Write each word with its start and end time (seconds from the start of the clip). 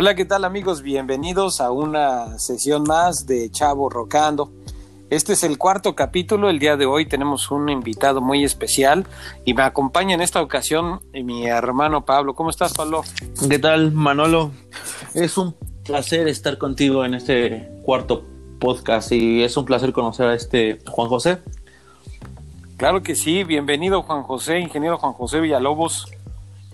Hola, 0.00 0.14
¿qué 0.14 0.24
tal 0.24 0.44
amigos? 0.44 0.82
Bienvenidos 0.82 1.60
a 1.60 1.72
una 1.72 2.38
sesión 2.38 2.84
más 2.84 3.26
de 3.26 3.50
Chavo 3.50 3.90
Rocando. 3.90 4.52
Este 5.10 5.32
es 5.32 5.42
el 5.42 5.58
cuarto 5.58 5.96
capítulo. 5.96 6.48
El 6.50 6.60
día 6.60 6.76
de 6.76 6.86
hoy 6.86 7.04
tenemos 7.04 7.50
un 7.50 7.68
invitado 7.68 8.20
muy 8.20 8.44
especial 8.44 9.08
y 9.44 9.54
me 9.54 9.62
acompaña 9.62 10.14
en 10.14 10.20
esta 10.20 10.40
ocasión 10.40 11.00
mi 11.12 11.48
hermano 11.48 12.04
Pablo. 12.04 12.36
¿Cómo 12.36 12.50
estás, 12.50 12.74
Pablo? 12.74 13.02
¿Qué 13.50 13.58
tal, 13.58 13.90
Manolo? 13.90 14.52
Es 15.14 15.36
un 15.36 15.56
placer 15.84 16.28
estar 16.28 16.58
contigo 16.58 17.04
en 17.04 17.14
este 17.14 17.68
cuarto 17.82 18.24
podcast 18.60 19.10
y 19.10 19.42
es 19.42 19.56
un 19.56 19.64
placer 19.64 19.92
conocer 19.92 20.28
a 20.28 20.34
este 20.36 20.78
Juan 20.86 21.08
José. 21.08 21.38
Claro 22.76 23.02
que 23.02 23.16
sí, 23.16 23.42
bienvenido 23.42 24.02
Juan 24.02 24.22
José, 24.22 24.60
ingeniero 24.60 24.96
Juan 24.96 25.14
José 25.14 25.40
Villalobos. 25.40 26.06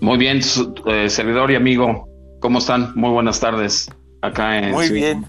Muy 0.00 0.18
bien, 0.18 0.42
eh, 0.84 1.08
servidor 1.08 1.50
y 1.50 1.54
amigo, 1.54 2.06
¿cómo 2.44 2.58
están? 2.58 2.92
Muy 2.94 3.08
buenas 3.08 3.40
tardes 3.40 3.90
acá 4.20 4.58
en... 4.58 4.72
Muy 4.72 4.90
bien, 4.90 5.24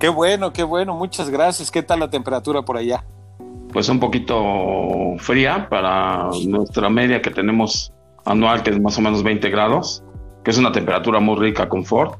qué 0.00 0.08
bueno, 0.08 0.52
qué 0.52 0.64
bueno, 0.64 0.96
muchas 0.96 1.30
gracias. 1.30 1.70
¿Qué 1.70 1.84
tal 1.84 2.00
la 2.00 2.10
temperatura 2.10 2.62
por 2.62 2.76
allá? 2.76 3.04
Pues 3.72 3.88
un 3.88 4.00
poquito 4.00 4.42
fría 5.18 5.68
para 5.68 6.28
nuestra 6.48 6.90
media 6.90 7.22
que 7.22 7.30
tenemos 7.30 7.92
anual, 8.24 8.64
que 8.64 8.70
es 8.70 8.80
más 8.80 8.98
o 8.98 9.02
menos 9.02 9.22
20 9.22 9.48
grados, 9.50 10.02
que 10.42 10.50
es 10.50 10.58
una 10.58 10.72
temperatura 10.72 11.20
muy 11.20 11.38
rica, 11.38 11.68
confort 11.68 12.18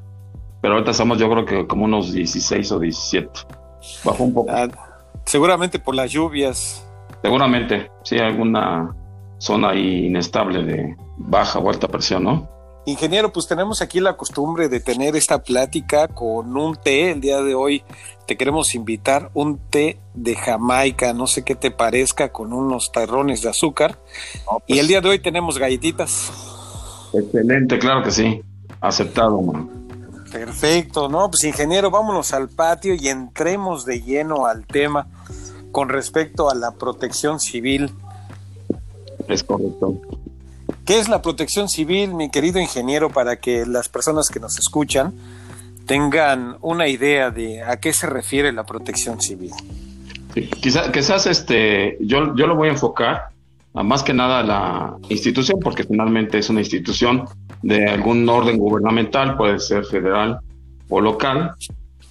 pero 0.63 0.75
ahorita 0.75 0.93
estamos 0.93 1.19
yo 1.19 1.29
creo 1.29 1.45
que 1.45 1.67
como 1.67 1.85
unos 1.85 2.13
16 2.13 2.73
o 2.73 2.79
17. 2.79 3.29
Bajó 4.05 4.23
un 4.23 4.35
poco. 4.35 4.53
Ah, 4.53 4.69
seguramente 5.25 5.81
por 5.81 5.97
las 5.97 6.13
lluvias. 6.13 6.87
Seguramente, 7.23 7.91
sí, 8.05 8.19
alguna 8.19 8.95
zona 9.39 9.75
inestable 9.75 10.63
de 10.63 10.97
baja 11.19 11.59
o 11.59 11.69
alta 11.69 11.89
presión, 11.89 12.23
¿no? 12.23 12.56
Ingeniero, 12.87 13.33
pues 13.33 13.49
tenemos 13.49 13.83
aquí 13.83 13.99
la 13.99 14.17
costumbre 14.17 14.69
de 14.69 14.79
tener 14.79 15.17
esta 15.17 15.43
plática 15.43 16.07
con 16.07 16.57
un 16.57 16.77
té. 16.77 17.11
El 17.11 17.21
día 17.21 17.43
de 17.43 17.53
hoy 17.53 17.83
te 18.29 18.37
queremos 18.37 18.77
invitar 18.77 19.33
un 19.35 19.59
té 19.59 19.99
de 20.15 20.37
Jamaica, 20.37 21.13
no 21.13 21.27
sé 21.27 21.43
qué 21.43 21.57
te 21.57 21.73
parezca, 21.73 22.31
con 22.31 22.53
unos 22.53 22.93
tarrones 22.93 23.43
de 23.43 23.49
azúcar. 23.49 23.99
y 24.69 24.75
el 24.75 24.79
pues 24.79 24.89
día 24.89 25.01
de 25.01 25.09
hoy 25.09 25.19
tenemos 25.19 25.59
galletitas. 25.59 26.31
Excelente, 27.13 27.77
claro 27.81 28.05
que 28.05 28.13
sí. 28.13 28.41
Aceptado, 28.81 29.43
man. 29.43 29.69
Perfecto, 30.31 31.09
¿no? 31.09 31.29
Pues 31.29 31.43
ingeniero, 31.43 31.91
vámonos 31.91 32.33
al 32.33 32.49
patio 32.49 32.95
y 32.95 33.09
entremos 33.09 33.85
de 33.85 34.01
lleno 34.01 34.47
al 34.47 34.65
tema 34.65 35.09
con 35.73 35.89
respecto 35.89 36.49
a 36.49 36.55
la 36.55 36.71
protección 36.71 37.41
civil. 37.41 37.91
Es 39.27 39.43
correcto. 39.43 40.01
¿Qué 40.87 41.01
es 41.01 41.09
la 41.09 41.21
protección 41.21 41.69
civil, 41.69 42.15
mi 42.15 42.31
querido 42.31 42.61
ingeniero, 42.61 43.11
para 43.11 43.41
que 43.41 43.67
las 43.67 43.89
personas 43.89 44.29
que 44.29 44.39
nos 44.39 44.57
escuchan 44.57 45.13
tengan 45.85 46.59
una 46.61 46.87
idea 46.87 47.33
de 47.33 47.61
a 47.65 47.81
qué 47.81 47.93
se 47.93 48.07
refiere 48.07 48.53
la 48.53 48.65
protección 48.65 49.21
civil? 49.21 49.51
Sí, 50.33 50.49
quizás 50.61 51.27
este, 51.27 51.99
yo, 52.01 52.37
yo 52.37 52.47
lo 52.47 52.55
voy 52.55 52.69
a 52.69 52.73
enfocar 52.73 53.31
a 53.75 53.83
más 53.83 54.05
que 54.05 54.15
nada 54.15 54.39
a 54.39 54.43
la 54.45 54.97
institución, 55.09 55.59
porque 55.61 55.83
finalmente 55.83 56.39
es 56.39 56.51
una 56.51 56.61
institución 56.61 57.25
de 57.63 57.89
algún 57.89 58.29
orden 58.29 58.57
gubernamental, 58.57 59.37
puede 59.37 59.59
ser 59.59 59.85
federal 59.87 60.39
o 60.89 61.01
local, 61.01 61.55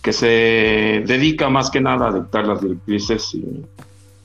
que 0.01 0.11
se 0.11 1.01
dedica 1.07 1.49
más 1.49 1.71
que 1.71 1.79
nada 1.79 2.09
a 2.09 2.11
dictar 2.11 2.45
las 2.45 2.61
directrices 2.61 3.35
y, 3.35 3.63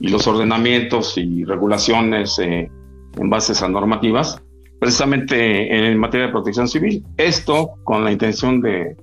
los 0.08 0.26
ordenamientos 0.26 1.18
y 1.18 1.44
regulaciones 1.44 2.38
eh, 2.38 2.70
en 3.16 3.30
bases 3.30 3.62
a 3.62 3.68
normativas, 3.68 4.40
precisamente 4.78 5.90
en 5.90 5.98
materia 5.98 6.26
de 6.26 6.32
protección 6.32 6.68
civil. 6.68 7.04
Esto 7.16 7.72
con 7.84 8.04
la 8.04 8.12
intención 8.12 8.60
de 8.60 8.96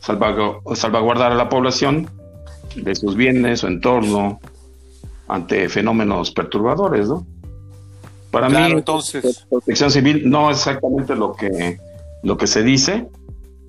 salvaguardar 0.00 1.32
a 1.32 1.34
la 1.34 1.48
población 1.48 2.08
de 2.74 2.94
sus 2.94 3.16
bienes, 3.16 3.60
su 3.60 3.66
entorno, 3.66 4.40
ante 5.28 5.68
fenómenos 5.68 6.32
perturbadores, 6.32 7.08
¿no? 7.08 7.26
Para 8.30 8.48
mí, 8.48 8.56
entonces. 8.58 9.46
Protección 9.48 9.90
civil 9.90 10.28
no 10.28 10.50
es 10.50 10.58
exactamente 10.58 11.16
lo 11.16 11.34
que, 11.34 11.78
lo 12.22 12.36
que 12.36 12.46
se 12.46 12.62
dice, 12.62 13.08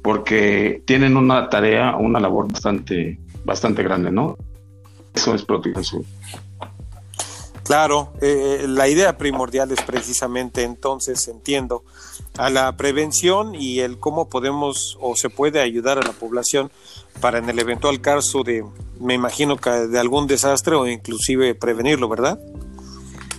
porque 0.04 0.82
tienen 0.86 1.18
una 1.18 1.50
tarea, 1.50 1.96
una 1.96 2.20
labor 2.20 2.52
bastante, 2.52 3.20
bastante 3.44 3.84
grande, 3.84 4.12
¿no? 4.12 4.38
Eso 5.14 5.36
es 5.36 5.44
protección 5.44 5.84
civil. 5.84 6.06
Claro, 7.72 8.12
eh, 8.22 8.66
la 8.68 8.90
idea 8.90 9.18
primordial 9.18 9.72
es 9.72 9.82
precisamente 9.82 10.64
entonces, 10.64 11.30
entiendo, 11.30 11.86
a 12.38 12.50
la 12.50 12.76
prevención 12.76 13.56
y 13.56 13.80
el 13.80 13.98
cómo 13.98 14.28
podemos 14.28 14.98
o 15.00 15.16
se 15.16 15.30
puede 15.30 15.62
ayudar 15.62 15.98
a 15.98 16.02
la 16.02 16.12
población 16.12 16.70
para 17.22 17.38
en 17.38 17.50
el 17.50 17.58
eventual 17.60 18.02
caso 18.02 18.44
de, 18.44 18.66
me 19.00 19.14
imagino 19.14 19.56
que 19.56 19.70
de 19.70 19.98
algún 19.98 20.28
desastre 20.28 20.76
o 20.76 20.86
inclusive 20.86 21.56
prevenirlo, 21.56 22.10
¿verdad? 22.10 22.38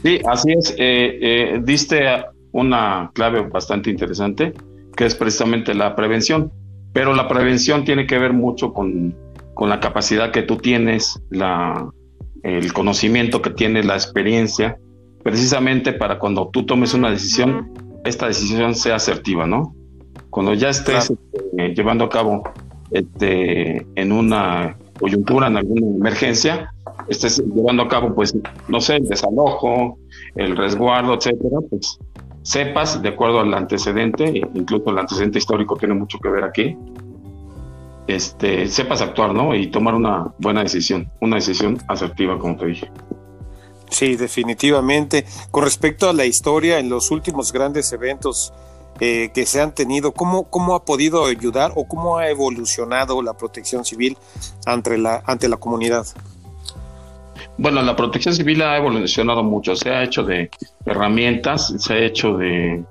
Sí, 0.02 0.18
así 0.26 0.52
es. 0.52 0.70
Eh, 0.78 1.18
eh, 1.20 1.60
diste 1.62 2.24
una 2.52 3.10
clave 3.12 3.42
bastante 3.42 3.90
interesante, 3.90 4.54
que 4.96 5.04
es 5.04 5.14
precisamente 5.14 5.74
la 5.74 5.94
prevención. 5.94 6.50
Pero 6.94 7.12
la 7.14 7.28
prevención 7.28 7.84
tiene 7.84 8.06
que 8.06 8.16
ver 8.16 8.32
mucho 8.32 8.72
con, 8.72 9.14
la 9.60 9.78
capacidad 9.78 10.30
que 10.30 10.40
tú 10.40 10.56
tienes, 10.56 11.20
la, 11.28 11.86
el 12.42 12.72
conocimiento 12.72 13.42
que 13.42 13.50
tienes, 13.50 13.86
la 13.86 13.94
experiencia, 13.94 14.78
precisamente 15.22 15.92
para 15.92 16.18
cuando 16.18 16.48
tú 16.48 16.64
tomes 16.64 16.94
una 16.94 17.10
decisión, 17.10 17.72
esta 18.04 18.26
decisión 18.26 18.74
sea 18.74 18.96
asertiva, 18.96 19.46
¿no? 19.46 19.74
Cuando 20.30 20.54
ya 20.54 20.70
estés 20.70 21.10
este, 21.10 21.74
llevando 21.74 22.04
a 22.04 22.08
cabo 22.08 22.42
este, 22.90 23.86
en 23.94 24.12
una 24.12 24.76
coyuntura, 24.98 25.46
en 25.46 25.58
alguna 25.58 25.86
emergencia, 25.96 26.72
estés 27.08 27.42
llevando 27.54 27.82
a 27.82 27.88
cabo, 27.88 28.14
pues, 28.14 28.34
no 28.68 28.80
sé, 28.80 28.96
el 28.96 29.08
desalojo, 29.08 29.98
el 30.36 30.56
resguardo, 30.56 31.14
etcétera, 31.14 31.58
pues 31.68 31.98
sepas, 32.42 33.00
de 33.00 33.08
acuerdo 33.08 33.40
al 33.40 33.54
antecedente, 33.54 34.42
incluso 34.54 34.90
el 34.90 34.98
antecedente 34.98 35.38
histórico 35.38 35.76
tiene 35.76 35.94
mucho 35.94 36.18
que 36.18 36.28
ver 36.28 36.44
aquí, 36.44 36.76
este, 38.06 38.68
sepas 38.68 39.00
actuar, 39.00 39.34
¿no? 39.34 39.54
Y 39.54 39.68
tomar 39.68 39.94
una 39.94 40.32
buena 40.38 40.62
decisión, 40.62 41.10
una 41.20 41.36
decisión 41.36 41.78
asertiva, 41.88 42.38
como 42.38 42.56
te 42.56 42.66
dije. 42.66 42.90
Sí, 43.90 44.16
definitivamente. 44.16 45.26
Con 45.50 45.64
respecto 45.64 46.08
a 46.08 46.12
la 46.12 46.24
historia, 46.24 46.78
en 46.78 46.88
los 46.88 47.10
últimos 47.10 47.52
grandes 47.52 47.92
eventos 47.92 48.52
eh, 49.00 49.30
que 49.34 49.46
se 49.46 49.60
han 49.60 49.74
tenido, 49.74 50.12
¿cómo, 50.12 50.44
¿cómo 50.44 50.74
ha 50.74 50.84
podido 50.84 51.26
ayudar 51.26 51.72
o 51.74 51.86
cómo 51.86 52.18
ha 52.18 52.28
evolucionado 52.28 53.20
la 53.22 53.34
protección 53.34 53.84
civil 53.84 54.16
ante 54.64 54.96
la, 54.96 55.22
ante 55.26 55.48
la 55.48 55.56
comunidad? 55.56 56.06
Bueno, 57.58 57.82
la 57.82 57.94
protección 57.94 58.34
civil 58.34 58.62
ha 58.62 58.76
evolucionado 58.78 59.42
mucho, 59.42 59.76
se 59.76 59.90
ha 59.90 60.02
hecho 60.02 60.22
de 60.22 60.50
herramientas, 60.86 61.74
se 61.78 61.92
ha 61.92 61.98
hecho 61.98 62.36
de, 62.36 62.82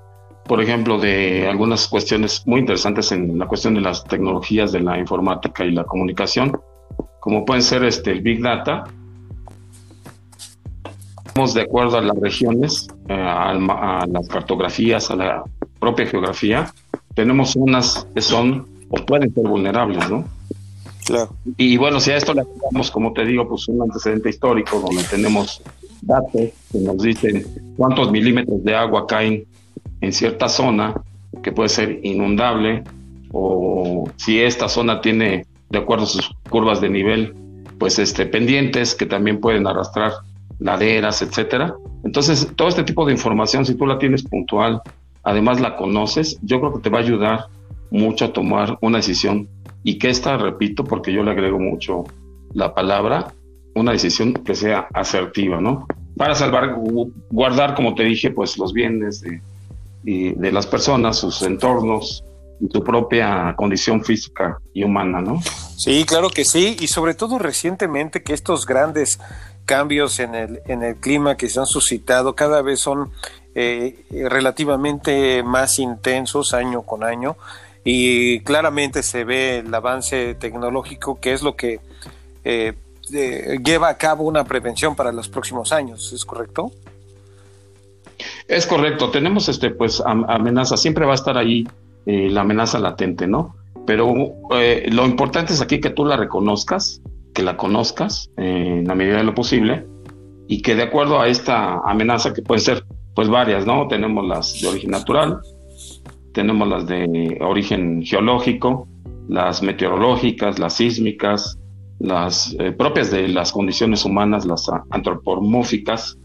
por 0.44 0.60
ejemplo, 0.60 0.98
de 0.98 1.46
algunas 1.48 1.86
cuestiones 1.88 2.42
muy 2.46 2.60
interesantes 2.60 3.12
en 3.12 3.38
la 3.38 3.46
cuestión 3.46 3.74
de 3.74 3.80
las 3.80 4.04
tecnologías 4.04 4.72
de 4.72 4.80
la 4.80 4.98
informática 4.98 5.64
y 5.64 5.70
la 5.70 5.84
comunicación, 5.84 6.60
como 7.20 7.44
pueden 7.44 7.62
ser 7.62 7.84
este, 7.84 8.12
el 8.12 8.20
Big 8.20 8.42
Data. 8.42 8.84
De 11.54 11.62
acuerdo 11.62 11.96
a 11.96 12.02
las 12.02 12.16
regiones, 12.18 12.88
eh, 13.08 13.14
a, 13.14 13.54
las 14.06 14.28
cartografías, 14.28 15.10
a 15.10 15.16
la 15.16 15.42
propia 15.80 16.06
geografía, 16.06 16.70
tenemos 17.14 17.56
unas 17.56 18.06
que 18.14 18.20
son 18.20 18.68
o 18.90 18.96
pueden 19.06 19.32
ser 19.32 19.44
vulnerables, 19.44 20.10
¿no? 20.10 20.24
Y 21.56 21.78
bueno, 21.78 22.00
si 22.00 22.10
a 22.10 22.16
esto 22.16 22.34
le 22.34 22.42
agregamos, 22.42 22.90
como 22.90 23.12
te 23.14 23.24
digo, 23.24 23.48
pues 23.48 23.66
un 23.68 23.82
antecedente 23.82 24.28
histórico 24.28 24.78
donde 24.78 25.02
tenemos 25.04 25.62
datos 26.02 26.50
que 26.70 26.78
nos 26.78 26.98
dicen 26.98 27.46
cuántos 27.76 28.10
milímetros 28.10 28.62
de 28.62 28.74
agua 28.76 29.06
caen 29.06 29.46
en 30.02 30.12
cierta 30.12 30.48
zona 30.48 30.94
que 31.42 31.52
puede 31.52 31.70
ser 31.70 32.00
inundable 32.02 32.84
o 33.32 34.04
si 34.16 34.40
esta 34.40 34.68
zona 34.68 35.00
tiene, 35.00 35.46
de 35.70 35.78
acuerdo 35.78 36.04
a 36.04 36.08
sus 36.08 36.30
curvas 36.50 36.80
de 36.82 36.90
nivel, 36.90 37.34
pues 37.78 37.98
este, 37.98 38.26
pendientes 38.26 38.94
que 38.94 39.06
también 39.06 39.40
pueden 39.40 39.66
arrastrar 39.66 40.12
laderas, 40.58 41.22
etcétera. 41.22 41.74
Entonces, 42.04 42.52
todo 42.56 42.68
este 42.68 42.84
tipo 42.84 43.06
de 43.06 43.12
información, 43.12 43.64
si 43.64 43.74
tú 43.74 43.86
la 43.86 43.98
tienes 43.98 44.22
puntual, 44.22 44.82
además 45.22 45.60
la 45.60 45.76
conoces, 45.76 46.38
yo 46.42 46.60
creo 46.60 46.74
que 46.74 46.80
te 46.80 46.90
va 46.90 46.98
a 46.98 47.02
ayudar 47.02 47.46
mucho 47.90 48.26
a 48.26 48.32
tomar 48.32 48.78
una 48.82 48.98
decisión 48.98 49.48
y 49.84 49.98
que 49.98 50.10
esta, 50.10 50.36
repito, 50.36 50.84
porque 50.84 51.12
yo 51.12 51.22
le 51.22 51.30
agrego 51.30 51.58
mucho 51.58 52.04
la 52.52 52.74
palabra, 52.74 53.32
una 53.74 53.92
decisión 53.92 54.34
que 54.34 54.54
sea 54.54 54.88
asertiva, 54.92 55.60
¿no? 55.60 55.86
Para 56.16 56.34
salvar, 56.34 56.76
guardar, 57.30 57.74
como 57.74 57.94
te 57.94 58.04
dije, 58.04 58.30
pues 58.30 58.58
los 58.58 58.72
bienes 58.72 59.22
de, 59.22 59.40
de 60.02 60.52
las 60.52 60.66
personas, 60.66 61.18
sus 61.18 61.42
entornos 61.42 62.24
y 62.60 62.68
tu 62.68 62.82
propia 62.82 63.54
condición 63.56 64.04
física 64.04 64.58
y 64.72 64.84
humana, 64.84 65.20
¿no? 65.20 65.40
Sí, 65.76 66.04
claro 66.04 66.30
que 66.30 66.44
sí, 66.44 66.76
y 66.80 66.86
sobre 66.86 67.14
todo 67.14 67.38
recientemente 67.38 68.22
que 68.22 68.34
estos 68.34 68.66
grandes 68.66 69.18
cambios 69.64 70.20
en 70.20 70.34
el, 70.34 70.62
en 70.66 70.82
el 70.82 70.96
clima 70.96 71.36
que 71.36 71.48
se 71.48 71.60
han 71.60 71.66
suscitado 71.66 72.34
cada 72.34 72.62
vez 72.62 72.80
son 72.80 73.10
eh, 73.54 74.04
relativamente 74.10 75.42
más 75.42 75.78
intensos 75.78 76.54
año 76.54 76.82
con 76.82 77.04
año 77.04 77.36
y 77.84 78.40
claramente 78.40 79.02
se 79.02 79.24
ve 79.24 79.58
el 79.58 79.74
avance 79.74 80.34
tecnológico 80.34 81.20
que 81.20 81.32
es 81.32 81.42
lo 81.42 81.56
que 81.56 81.80
eh, 82.44 82.74
lleva 83.10 83.88
a 83.88 83.98
cabo 83.98 84.24
una 84.24 84.44
prevención 84.44 84.94
para 84.94 85.12
los 85.12 85.28
próximos 85.28 85.72
años, 85.72 86.12
¿es 86.12 86.24
correcto? 86.24 86.72
Es 88.52 88.66
correcto, 88.66 89.08
tenemos 89.08 89.48
este 89.48 89.70
pues 89.70 90.02
amenaza, 90.04 90.76
siempre 90.76 91.06
va 91.06 91.12
a 91.12 91.14
estar 91.14 91.38
ahí 91.38 91.66
eh, 92.04 92.28
la 92.28 92.42
amenaza 92.42 92.78
latente, 92.78 93.26
¿no? 93.26 93.56
Pero 93.86 94.12
eh, 94.54 94.90
lo 94.92 95.06
importante 95.06 95.54
es 95.54 95.62
aquí 95.62 95.80
que 95.80 95.88
tú 95.88 96.04
la 96.04 96.18
reconozcas, 96.18 97.00
que 97.32 97.42
la 97.42 97.56
conozcas 97.56 98.30
en 98.36 98.86
la 98.86 98.94
medida 98.94 99.16
de 99.16 99.24
lo 99.24 99.34
posible 99.34 99.86
y 100.48 100.60
que 100.60 100.74
de 100.74 100.82
acuerdo 100.82 101.18
a 101.18 101.28
esta 101.28 101.78
amenaza 101.78 102.34
que 102.34 102.42
puede 102.42 102.60
ser 102.60 102.84
pues 103.14 103.30
varias, 103.30 103.64
¿no? 103.64 103.88
Tenemos 103.88 104.28
las 104.28 104.60
de 104.60 104.68
origen 104.68 104.90
natural, 104.90 105.40
tenemos 106.34 106.68
las 106.68 106.86
de 106.86 107.38
origen 107.40 108.02
geológico, 108.02 108.86
las 109.30 109.62
meteorológicas, 109.62 110.58
las 110.58 110.74
sísmicas, 110.74 111.58
las 112.00 112.54
eh, 112.58 112.72
propias 112.72 113.10
de 113.10 113.28
las 113.28 113.50
condiciones 113.50 114.04
humanas, 114.04 114.44
las 114.44 114.70
antropomórficas, 114.90 116.18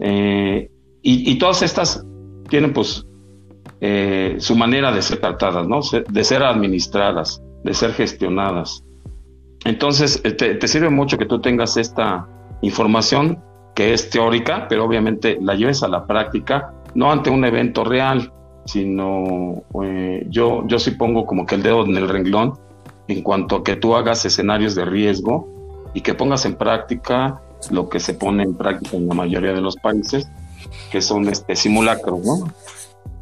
eh, 0.00 0.68
y, 1.02 1.36
todas 1.38 1.62
estas 1.62 2.04
tienen 2.48 2.72
pues 2.72 3.06
eh, 3.80 4.36
su 4.38 4.54
manera 4.54 4.92
de 4.92 5.02
ser 5.02 5.20
tratadas, 5.20 5.66
¿no? 5.66 5.80
de 6.08 6.24
ser 6.24 6.42
administradas, 6.42 7.42
de 7.64 7.74
ser 7.74 7.92
gestionadas. 7.92 8.84
Entonces, 9.64 10.22
te, 10.22 10.54
te 10.54 10.68
sirve 10.68 10.90
mucho 10.90 11.18
que 11.18 11.26
tú 11.26 11.40
tengas 11.40 11.76
esta 11.76 12.28
información 12.62 13.42
que 13.74 13.92
es 13.92 14.10
teórica, 14.10 14.66
pero 14.68 14.84
obviamente 14.84 15.38
la 15.40 15.54
lleves 15.54 15.82
a 15.82 15.88
la 15.88 16.06
práctica, 16.06 16.72
no 16.94 17.10
ante 17.10 17.30
un 17.30 17.44
evento 17.44 17.84
real, 17.84 18.32
sino 18.64 19.62
eh, 19.82 20.26
yo, 20.28 20.66
yo 20.66 20.78
sí 20.78 20.92
pongo 20.92 21.26
como 21.26 21.46
que 21.46 21.56
el 21.56 21.62
dedo 21.62 21.84
en 21.84 21.96
el 21.96 22.08
renglón 22.08 22.54
en 23.08 23.22
cuanto 23.22 23.56
a 23.56 23.64
que 23.64 23.76
tú 23.76 23.96
hagas 23.96 24.24
escenarios 24.24 24.74
de 24.74 24.84
riesgo 24.84 25.48
y 25.94 26.00
que 26.00 26.14
pongas 26.14 26.44
en 26.44 26.54
práctica 26.54 27.40
lo 27.70 27.88
que 27.88 28.00
se 28.00 28.14
pone 28.14 28.44
en 28.44 28.54
práctica 28.54 28.96
en 28.96 29.08
la 29.08 29.14
mayoría 29.14 29.52
de 29.52 29.60
los 29.60 29.76
países, 29.76 30.28
que 30.90 31.00
son 31.00 31.28
este, 31.28 31.56
simulacros, 31.56 32.24
¿no? 32.24 32.52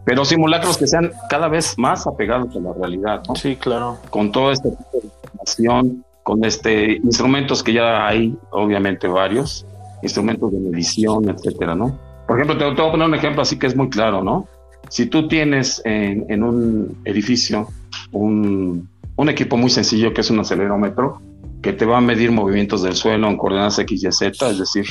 Pero 0.04 0.25
simulacros 0.25 0.76
que 0.76 0.87
sean 0.87 1.12
cada 1.28 1.48
vez 1.48 1.78
más 1.78 2.06
apegados 2.06 2.54
a 2.56 2.60
la 2.60 2.72
realidad, 2.72 3.22
¿no? 3.28 3.37
Sí, 3.37 3.56
claro. 3.56 3.98
Con 4.10 4.32
todo 4.32 4.50
este 4.50 4.70
tipo 4.70 4.88
de 4.94 5.06
información, 5.06 6.04
con 6.22 6.44
este 6.44 6.92
instrumentos 6.96 7.62
que 7.62 7.72
ya 7.72 8.06
hay, 8.06 8.37
obviamente 8.50 9.06
varios, 9.08 9.66
instrumentos 10.02 10.52
de 10.52 10.58
medición, 10.58 11.28
etcétera, 11.28 11.75
¿no? 11.75 11.98
Por 12.26 12.38
ejemplo, 12.38 12.56
te, 12.56 12.64
te 12.75 12.81
voy 12.81 12.88
a 12.88 12.92
poner 12.92 13.08
un 13.08 13.14
ejemplo 13.14 13.42
así 13.42 13.58
que 13.58 13.66
es 13.66 13.76
muy 13.76 13.90
claro, 13.90 14.22
¿no? 14.22 14.46
Si 14.88 15.06
tú 15.06 15.28
tienes 15.28 15.81
en, 15.84 16.42
un 16.42 17.00
edificio 17.04 17.69
un, 18.12 18.88
equipo 19.28 19.56
muy 19.56 19.70
sencillo 19.70 20.12
que 20.12 20.22
es 20.22 20.31
un 20.31 20.40
acelerómetro, 20.40 21.20
que 21.62 21.72
te 21.72 21.84
va 21.84 21.98
a 21.98 22.00
medir 22.00 22.32
movimientos 22.32 22.82
del 22.82 22.94
suelo 22.94 23.28
en 23.28 23.37
coordenadas 23.37 23.78
X 23.78 24.02
y 24.02 24.10
Z, 24.10 24.50
es 24.50 24.58
decir, 24.58 24.87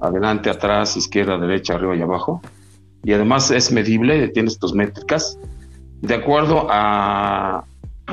adelante, 0.00 0.50
atrás, 0.50 0.96
izquierda, 0.96 1.38
derecha, 1.38 1.74
arriba 1.74 1.96
y 1.96 2.02
abajo. 2.02 2.40
Y 3.02 3.12
además 3.12 3.50
es 3.50 3.72
medible, 3.72 4.28
tienes 4.28 4.58
tus 4.58 4.74
métricas. 4.74 5.38
De 6.00 6.14
acuerdo 6.14 6.66
a, 6.70 7.64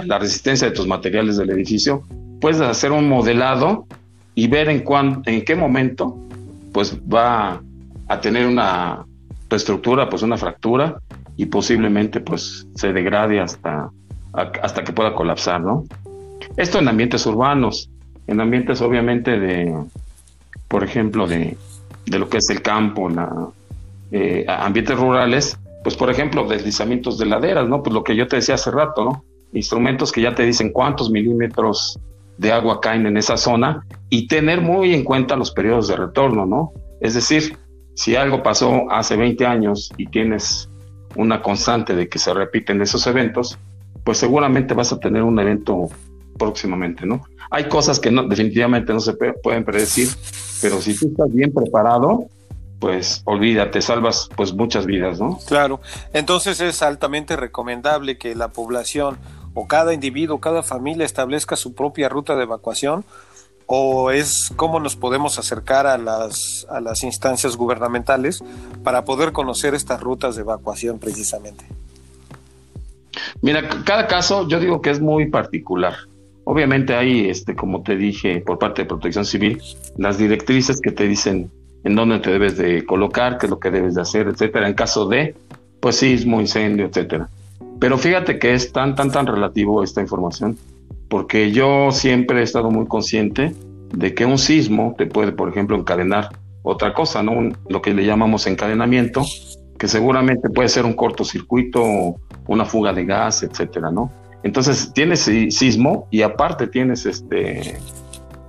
la 0.04 0.20
resistencia 0.20 0.70
de 0.70 0.76
tus 0.76 0.88
materiales 0.88 1.38
del 1.38 1.50
edificio, 1.50 2.04
puedes 2.40 2.62
hacer 2.62 2.92
un 2.92 3.10
modelado 3.10 3.88
y 4.36 4.48
ver 4.48 4.70
en, 4.70 4.84
en 5.26 5.44
qué 5.44 5.56
momento 5.56 6.16
pues 6.72 6.96
va 7.02 7.62
a 8.08 8.22
tener 8.22 8.46
una 8.46 9.06
estructura, 9.50 10.10
pues 10.10 10.22
una 10.22 10.38
fractura 10.38 11.00
y 11.36 11.48
posiblemente 11.48 12.20
pues 12.20 12.68
se 12.76 12.94
degrade 12.94 13.40
hasta, 13.40 13.90
hasta 14.34 14.84
que 14.84 14.94
pueda 14.94 15.16
colapsar, 15.16 15.62
¿no? 15.62 15.84
Esto 16.58 16.80
en 16.80 16.88
ambientes 16.88 17.26
urbanos, 17.26 17.90
en 18.28 18.42
ambientes 18.42 18.82
obviamente 18.82 19.40
de, 19.40 19.76
por 20.68 20.84
ejemplo, 20.84 21.28
de, 21.28 21.58
de 22.08 22.20
lo 22.20 22.30
que 22.30 22.38
es 22.38 22.50
el 22.50 22.62
campo, 22.62 23.10
la, 23.10 23.50
eh, 24.12 24.46
ambientes 24.48 24.98
rurales, 24.98 25.60
pues 25.84 25.96
por 25.96 26.10
ejemplo 26.10 26.48
deslizamientos 26.48 27.18
de 27.18 27.26
laderas, 27.26 27.68
¿no? 27.68 27.84
Pues 27.84 27.94
lo 27.94 28.04
que 28.04 28.16
yo 28.16 28.28
te 28.28 28.38
decía 28.38 28.56
hace 28.56 28.72
rato, 28.72 29.04
¿no? 29.04 29.24
Instrumentos 29.54 30.12
que 30.12 30.22
ya 30.22 30.34
te 30.34 30.44
dicen 30.44 30.72
cuántos 30.72 31.10
milímetros 31.12 32.00
de 32.38 32.52
agua 32.52 32.80
caen 32.82 33.06
en 33.06 33.18
esa 33.18 33.38
zona 33.38 33.86
y 34.10 34.28
tener 34.28 34.62
muy 34.62 34.94
en 34.94 35.04
cuenta 35.04 35.36
los 35.36 35.52
periodos 35.52 35.88
de 35.88 35.96
retorno, 35.96 36.46
¿no? 36.46 36.72
Es 37.02 37.14
decir, 37.14 37.58
si 37.96 38.16
algo 38.16 38.44
pasó 38.44 38.90
hace 38.92 39.18
20 39.18 39.46
años 39.46 39.92
y 39.98 40.08
tienes 40.08 40.70
una 41.16 41.42
constante 41.42 41.96
de 41.96 42.08
que 42.08 42.20
se 42.20 42.34
repiten 42.34 42.82
esos 42.82 43.08
eventos, 43.08 43.58
pues 44.04 44.20
seguramente 44.20 44.74
vas 44.74 44.94
a 44.94 45.00
tener 45.00 45.24
un 45.24 45.40
evento 45.40 45.90
próximamente, 46.38 47.06
¿no? 47.06 47.24
Hay 47.50 47.70
cosas 47.70 48.00
que 48.00 48.12
no, 48.12 48.24
definitivamente 48.24 48.94
no 48.94 49.00
se 49.00 49.14
pueden 49.14 49.64
predecir, 49.64 50.10
pero 50.62 50.82
si 50.82 50.96
tú 50.98 51.08
estás 51.08 51.34
bien 51.34 51.54
preparado, 51.54 52.28
pues 52.80 53.22
olvídate, 53.26 53.82
salvas 53.82 54.30
pues 54.36 54.54
muchas 54.54 54.86
vidas, 54.86 55.20
¿no? 55.20 55.40
Claro, 55.48 55.82
entonces 56.14 56.60
es 56.62 56.82
altamente 56.82 57.36
recomendable 57.36 58.18
que 58.18 58.36
la 58.36 58.50
población 58.50 59.18
o 59.54 59.68
cada 59.68 59.94
individuo, 59.94 60.40
cada 60.40 60.62
familia 60.62 61.06
establezca 61.06 61.56
su 61.56 61.74
propia 61.74 62.10
ruta 62.10 62.36
de 62.36 62.44
evacuación 62.44 63.06
o 63.66 64.12
es 64.12 64.52
cómo 64.56 64.80
nos 64.80 64.96
podemos 64.96 65.40
acercar 65.40 65.88
a 65.88 65.98
las, 65.98 66.66
a 66.70 66.80
las 66.80 67.04
instancias 67.04 67.58
gubernamentales 67.58 68.44
para 68.84 69.04
poder 69.04 69.34
conocer 69.34 69.76
estas 69.76 70.00
rutas 70.00 70.36
de 70.36 70.42
evacuación 70.42 71.00
precisamente? 71.00 71.66
Mira, 73.42 73.68
cada 73.84 74.08
caso 74.08 74.48
yo 74.48 74.60
digo 74.60 74.82
que 74.82 74.92
es 74.92 75.02
muy 75.02 75.28
particular. 75.30 75.96
Obviamente 76.50 76.96
hay, 76.96 77.30
este, 77.30 77.56
como 77.56 77.84
te 77.84 77.98
dije, 77.98 78.40
por 78.40 78.58
parte 78.58 78.84
de 78.84 78.88
Protección 78.88 79.26
Civil, 79.26 79.62
las 79.98 80.18
directrices 80.18 80.80
que 80.80 80.94
te 80.94 81.06
dicen 81.06 81.52
en 81.84 81.96
dónde 81.96 82.20
te 82.20 82.32
debes 82.32 82.56
de 82.56 82.86
colocar, 82.86 83.38
qué 83.38 83.48
es 83.48 83.50
lo 83.50 83.60
que 83.60 83.70
debes 83.70 83.96
de 83.96 84.02
hacer, 84.02 84.30
etcétera, 84.30 84.66
en 84.66 84.74
caso 84.74 85.10
de, 85.10 85.36
pues 85.82 85.98
sismo, 85.98 86.40
incendio, 86.40 86.86
etcétera. 86.86 87.28
Pero 87.82 87.98
fíjate 87.98 88.40
que 88.40 88.54
es 88.54 88.72
tan, 88.72 88.96
tan, 88.96 89.12
tan 89.12 89.28
relativo 89.28 89.84
esta 89.84 90.00
información 90.00 90.58
porque 91.10 91.52
yo 91.52 91.92
siempre 91.92 92.40
he 92.40 92.44
estado 92.44 92.72
muy 92.72 92.86
consciente 92.88 93.54
de 93.94 94.14
que 94.14 94.26
un 94.26 94.38
sismo 94.38 94.96
te 94.98 95.06
puede, 95.06 95.34
por 95.34 95.50
ejemplo, 95.50 95.78
encadenar 95.78 96.30
otra 96.64 96.94
cosa, 96.94 97.24
¿no? 97.24 97.50
lo 97.68 97.82
que 97.82 97.94
le 97.94 98.06
llamamos 98.06 98.48
encadenamiento, 98.48 99.24
que 99.78 99.90
seguramente 99.90 100.50
puede 100.50 100.70
ser 100.70 100.86
un 100.86 100.94
cortocircuito, 100.94 102.16
una 102.48 102.64
fuga 102.64 102.94
de 102.94 103.04
gas, 103.06 103.44
etcétera, 103.44 103.92
¿no? 103.92 104.12
Entonces 104.44 104.92
tienes 104.94 105.22
sismo 105.22 106.08
y 106.12 106.22
aparte 106.22 106.68
tienes 106.68 107.06
este 107.06 107.78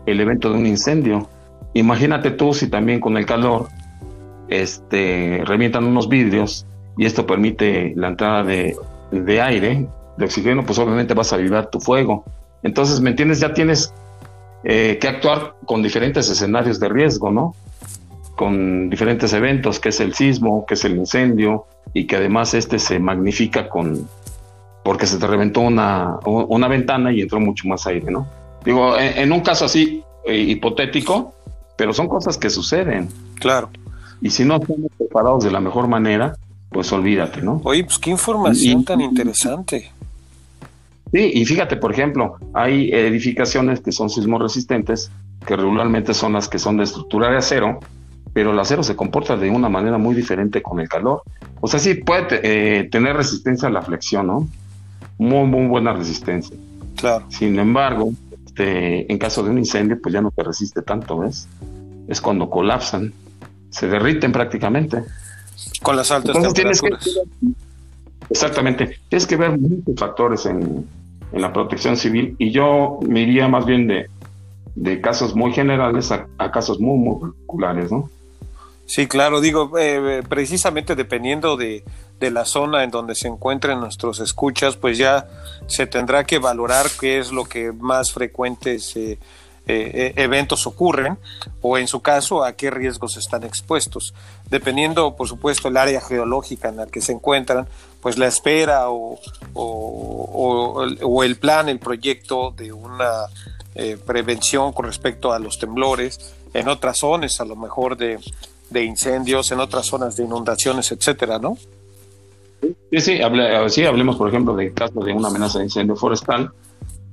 el 0.07 0.21
evento 0.21 0.51
de 0.51 0.59
un 0.59 0.67
incendio. 0.67 1.29
Imagínate 1.75 2.31
tú 2.31 2.55
si 2.55 2.69
también 2.69 3.01
con 3.01 3.17
el 3.17 3.27
calor 3.27 3.69
este 4.49 5.43
revientan 5.45 5.85
unos 5.85 6.09
vidrios 6.09 6.67
y 6.97 7.05
esto 7.07 7.27
permite 7.27 7.93
la 7.97 8.09
entrada 8.09 8.43
de, 8.43 8.77
de 9.13 9.41
aire, 9.41 9.87
de 10.17 10.25
oxígeno, 10.25 10.65
pues 10.65 10.79
obviamente 10.79 11.15
vas 11.15 11.33
a 11.33 11.37
avivar 11.37 11.71
tu 11.71 11.81
fuego. 11.81 12.25
Entonces, 12.63 13.01
¿me 13.01 13.11
entiendes? 13.11 13.41
Ya 13.41 13.55
tienes 13.55 13.95
eh, 14.65 14.99
que 15.01 15.09
actuar 15.09 15.55
con 15.65 15.83
diferentes 15.83 16.29
escenarios 16.29 16.81
de 16.81 16.89
riesgo, 16.89 17.31
¿no? 17.31 17.55
Con 18.37 18.91
diferentes 18.91 19.33
eventos, 19.33 19.79
que 19.79 19.91
es 19.91 20.01
el 20.01 20.15
sismo, 20.15 20.67
que 20.67 20.75
es 20.75 20.85
el 20.85 20.97
incendio, 20.97 21.67
y 21.95 22.07
que 22.07 22.17
además 22.17 22.55
este 22.55 22.79
se 22.79 22.99
magnifica 22.99 23.69
con 23.69 24.09
porque 24.89 25.07
se 25.07 25.19
te 25.19 25.27
reventó 25.27 25.61
una, 25.61 26.17
una 26.25 26.67
ventana 26.67 27.13
y 27.13 27.21
entró 27.21 27.39
mucho 27.39 27.69
más 27.69 27.87
aire, 27.87 28.11
¿no? 28.11 28.27
Digo, 28.65 28.97
en, 28.99 29.31
un 29.31 29.41
caso 29.41 29.67
así 29.67 30.03
eh, 30.25 30.39
hipotético, 30.39 31.35
pero 31.77 31.93
son 31.93 32.09
cosas 32.09 32.39
que 32.39 32.49
suceden. 32.49 33.11
Claro. 33.35 33.69
Y 34.23 34.31
si 34.31 34.47
no 34.47 34.57
estamos 34.57 34.91
preparados 34.97 35.45
de 35.45 35.51
la 35.51 35.61
mejor 35.61 35.89
manera, 35.89 36.39
pues 36.71 36.91
olvídate, 36.91 37.43
¿no? 37.43 37.61
Oye, 37.65 37.85
pues 37.85 37.99
qué 37.99 38.09
información 38.09 38.83
tan 38.83 39.03
interesante. 39.03 39.93
Sí, 41.13 41.33
y 41.35 41.45
fíjate, 41.45 41.77
por 41.77 41.93
ejemplo, 41.93 42.39
hay 42.55 42.91
edificaciones 42.91 43.81
que 43.81 43.93
son 43.93 44.09
sismo 44.09 44.39
resistentes, 44.39 45.11
que 45.47 45.55
regularmente 45.55 46.15
son 46.15 46.33
las 46.33 46.49
que 46.49 46.59
son 46.59 46.79
de 46.79 46.85
estructura 46.85 47.31
de 47.31 47.37
acero, 47.37 47.81
pero 48.33 48.53
el 48.53 48.59
acero 48.59 48.83
se 48.83 48.97
comporta 48.97 49.37
de 49.37 49.51
una 49.51 49.69
manera 49.69 49.99
muy 49.99 50.15
diferente 50.15 50.63
con 50.63 50.81
el 50.81 50.89
calor. 50.89 51.25
O 51.61 51.69
sea, 51.69 51.79
sí 51.79 51.93
puede 51.93 52.41
eh, 52.43 52.85
tener 52.85 53.17
resistencia 53.17 53.69
a 53.69 53.71
la 53.71 53.83
flexión, 53.83 54.29
¿no? 54.29 54.49
Muy, 55.19 55.47
muy 55.47 55.67
buena 55.67 55.93
resistencia. 55.93 56.57
Claro. 56.97 57.27
Sin 57.29 57.59
embargo, 57.59 58.13
este, 58.47 59.11
en 59.11 59.19
caso 59.19 59.43
de 59.43 59.51
un 59.51 59.59
incendio, 59.59 60.01
pues 60.01 60.13
ya 60.13 60.21
no 60.21 60.31
te 60.31 60.43
resiste 60.43 60.83
tanto, 60.83 61.19
¿ves? 61.19 61.49
Es 62.09 62.21
cuando 62.21 62.49
colapsan, 62.51 63.13
se 63.71 63.87
derriten 63.87 64.33
prácticamente. 64.33 65.05
Con 65.83 65.97
las 65.97 66.11
altas 66.11 66.37
temperaturas. 66.55 67.21
exactamente. 68.31 68.99
Tienes 69.09 69.27
que 69.27 69.37
ver 69.37 69.59
muchos 69.59 69.95
factores 69.97 70.47
en, 70.47 70.87
en 71.33 71.41
la 71.41 71.53
protección 71.53 71.97
civil 71.97 72.35
y 72.39 72.51
yo 72.51 72.99
me 73.07 73.23
iría 73.23 73.49
más 73.49 73.67
bien 73.67 73.87
de, 73.87 74.07
de 74.75 75.01
casos 75.01 75.35
muy 75.35 75.53
generales 75.53 76.11
a, 76.13 76.27
casos 76.51 76.81
muy, 76.81 76.99
muy 76.99 77.21
particulares, 77.21 77.91
¿no? 77.91 78.11
Sí, 78.87 79.07
claro, 79.07 79.41
digo, 79.41 79.73
eh, 79.79 80.23
precisamente 80.29 80.95
dependiendo 80.97 81.57
de, 81.57 81.85
de, 82.19 82.31
la 82.31 82.45
zona 82.45 82.85
en 82.85 82.91
donde 82.91 83.15
se 83.15 83.29
encuentren 83.29 83.81
nuestros 83.81 84.21
escuchas, 84.21 84.77
pues 84.77 84.99
ya 84.99 85.27
se 85.67 85.87
tendrá 85.87 86.25
que 86.25 86.39
valorar 86.39 86.87
qué 87.01 87.19
es 87.19 87.33
lo 87.33 87.45
que 87.45 87.73
más 87.73 88.13
frecuentes 88.13 88.97
eh, 88.97 89.19
eh, 89.67 90.13
eventos 90.17 90.67
ocurren 90.67 91.19
o 91.61 91.77
en 91.79 91.89
su 91.89 92.01
caso 92.01 92.45
a 92.45 92.53
qué 92.53 92.71
riesgos 92.71 93.17
están 93.17 93.45
expuestos. 93.45 94.15
Dependiendo, 94.51 95.17
por 95.17 95.29
supuesto, 95.29 95.69
el 95.69 95.77
área 95.77 96.01
geológica 96.01 96.69
en 96.69 96.77
la 96.77 96.87
que 96.87 97.01
se 97.01 97.13
encuentran, 97.13 97.69
pues 98.01 98.19
la 98.19 98.27
espera 98.27 98.91
o, 98.91 99.19
o, 99.55 101.25
el 101.25 101.37
plan, 101.37 101.69
el 101.69 101.79
proyecto 101.79 102.53
de 102.57 102.73
una 102.73 103.27
prevención 104.07 104.73
con 104.73 104.87
respecto 104.87 105.33
a 105.33 105.39
los 105.39 105.59
temblores, 105.59 106.35
en 106.53 106.69
otras 106.69 106.99
zonas 106.99 107.41
a 107.41 107.45
lo 107.45 107.55
mejor 107.55 107.97
de 107.97 108.19
de 108.71 108.85
incendios, 108.85 109.51
en 109.51 109.61
otras 109.61 109.87
zonas 109.87 110.17
de 110.17 110.25
inundaciones, 110.25 110.93
etcétera, 110.93 111.39
¿no? 111.39 111.57
Sí, 112.61 113.01
sí, 113.01 113.19
sí, 113.69 113.85
hablemos, 113.85 114.17
por 114.17 114.29
ejemplo, 114.29 114.57
de 114.57 114.73
caso 114.73 115.01
de 115.01 115.13
una 115.13 115.29
amenaza 115.29 115.59
de 115.59 115.67
incendio 115.67 115.97
forestal, 115.97 116.51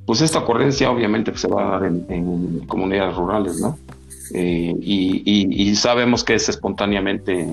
pues 0.05 0.21
esta 0.21 0.39
ocurrencia 0.39 0.91
obviamente 0.91 1.35
se 1.37 1.47
va 1.47 1.67
a 1.67 1.79
dar 1.79 1.85
en, 1.85 2.59
comunidades 2.67 3.15
rurales, 3.15 3.59
¿no? 3.59 3.77
Eh, 4.33 4.75
y, 4.81 5.75
sabemos 5.75 6.23
que 6.23 6.35
es 6.35 6.49
espontáneamente 6.49 7.47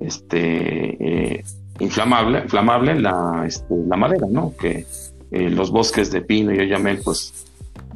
este, 0.00 1.36
eh, 1.38 1.44
inflamable, 1.80 2.40
inflamable 2.40 3.00
la, 3.00 3.44
este, 3.46 3.74
la 3.86 3.96
madera, 3.96 4.26
¿no? 4.30 4.54
Que 4.58 4.86
eh, 5.30 5.48
los 5.48 5.70
bosques 5.70 6.10
de 6.10 6.20
pino 6.22 6.52
y 6.52 6.58
oyamel, 6.58 7.00
pues 7.02 7.46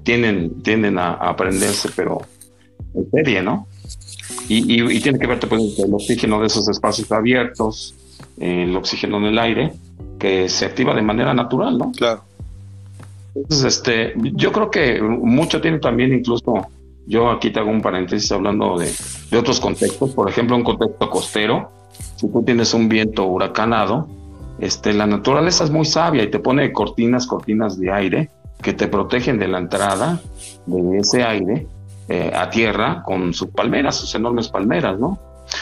tienden, 0.02 0.62
tienden 0.62 0.98
a, 0.98 1.12
a 1.12 1.36
prenderse, 1.36 1.90
pero 1.94 2.22
en 2.94 3.10
serie, 3.10 3.42
¿no? 3.42 3.66
Y, 4.48 5.00
tiene 5.00 5.18
que 5.18 5.26
ver 5.26 5.40
pues, 5.40 5.78
el 5.78 5.92
oxígeno 5.92 6.40
de 6.40 6.46
esos 6.46 6.68
espacios 6.68 7.10
abiertos, 7.10 7.95
el 8.38 8.76
oxígeno 8.76 9.18
en 9.18 9.24
el 9.24 9.38
aire, 9.38 9.72
que 10.18 10.48
se 10.48 10.66
activa 10.66 10.94
de 10.94 11.02
manera 11.02 11.34
natural, 11.34 11.78
¿no? 11.78 11.92
Claro. 11.92 12.22
Entonces, 13.34 13.76
este, 13.76 14.14
yo 14.16 14.50
creo 14.52 14.70
que 14.70 15.00
mucho 15.02 15.60
tiene 15.60 15.78
también 15.78 16.14
incluso, 16.14 16.66
yo 17.06 17.30
aquí 17.30 17.50
te 17.50 17.60
hago 17.60 17.70
un 17.70 17.82
paréntesis 17.82 18.32
hablando 18.32 18.78
de, 18.78 18.90
de 19.30 19.38
otros 19.38 19.60
contextos, 19.60 20.10
por 20.10 20.28
ejemplo, 20.28 20.56
un 20.56 20.64
contexto 20.64 21.10
costero, 21.10 21.70
si 22.16 22.28
tú 22.28 22.42
tienes 22.42 22.72
un 22.74 22.88
viento 22.88 23.24
huracanado, 23.26 24.08
este, 24.58 24.94
la 24.94 25.06
naturaleza 25.06 25.64
es 25.64 25.70
muy 25.70 25.84
sabia 25.84 26.22
y 26.22 26.30
te 26.30 26.38
pone 26.38 26.72
cortinas, 26.72 27.26
cortinas 27.26 27.78
de 27.78 27.92
aire 27.92 28.30
que 28.62 28.72
te 28.72 28.88
protegen 28.88 29.38
de 29.38 29.48
la 29.48 29.58
entrada 29.58 30.20
de 30.64 30.98
ese 30.98 31.22
aire 31.22 31.66
eh, 32.08 32.32
a 32.34 32.48
tierra 32.48 33.02
con 33.04 33.34
sus 33.34 33.48
palmeras, 33.48 33.96
sus 33.96 34.14
enormes 34.14 34.48
palmeras, 34.48 34.98
¿no? 34.98 35.18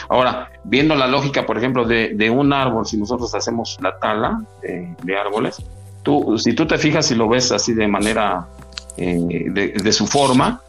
Ahora, 0.09 0.49
viendo 0.63 0.95
la 0.95 1.07
lógica, 1.07 1.45
por 1.45 1.57
ejemplo, 1.57 1.85
de, 1.85 2.29
un 2.29 2.53
árbol, 2.53 2.85
si 2.85 2.97
nosotros 2.97 3.33
hacemos 3.35 3.77
la 3.81 3.97
tala 3.99 4.41
de, 4.61 5.17
árboles, 5.17 5.61
tú, 6.03 6.37
si 6.37 6.53
tú 6.53 6.65
te 6.65 6.77
fijas 6.77 7.09
y 7.11 7.15
lo 7.15 7.27
ves 7.27 7.51
así 7.51 7.73
de 7.73 7.87
manera, 7.87 8.47
eh, 8.97 9.49
de, 9.49 9.93
su 9.93 10.07
forma, 10.07 10.61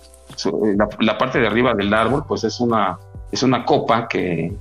eh, 0.45 0.77
la, 1.01 1.19
parte 1.19 1.39
de 1.39 1.47
arriba 1.47 1.75
del 1.75 1.93
árbol, 1.93 2.25
pues 2.27 2.45
es 2.45 2.61
una, 2.61 2.99
es 3.31 3.43
una 3.43 3.65
copa 3.65 4.09
que, 4.09 4.53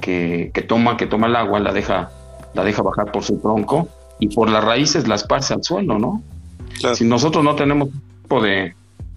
que, 0.00 0.64
toma, 0.68 0.96
que 0.96 1.06
toma 1.06 1.26
el 1.26 1.36
agua, 1.36 1.58
la 1.60 1.72
deja, 1.72 2.10
la 2.54 2.64
deja 2.64 2.82
bajar 2.82 3.12
por 3.12 3.24
su 3.24 3.38
tronco 3.38 3.88
y 4.18 4.28
por 4.34 4.48
las 4.50 4.64
raíces 4.64 5.06
la 5.08 5.16
esparce 5.16 5.54
al 5.54 5.62
suelo, 5.62 5.98
¿no? 5.98 6.22
Si 6.94 7.04
nosotros 7.04 7.42
no 7.42 7.54
tenemos 7.54 7.88
tipo 8.22 8.40
de, 8.42 8.74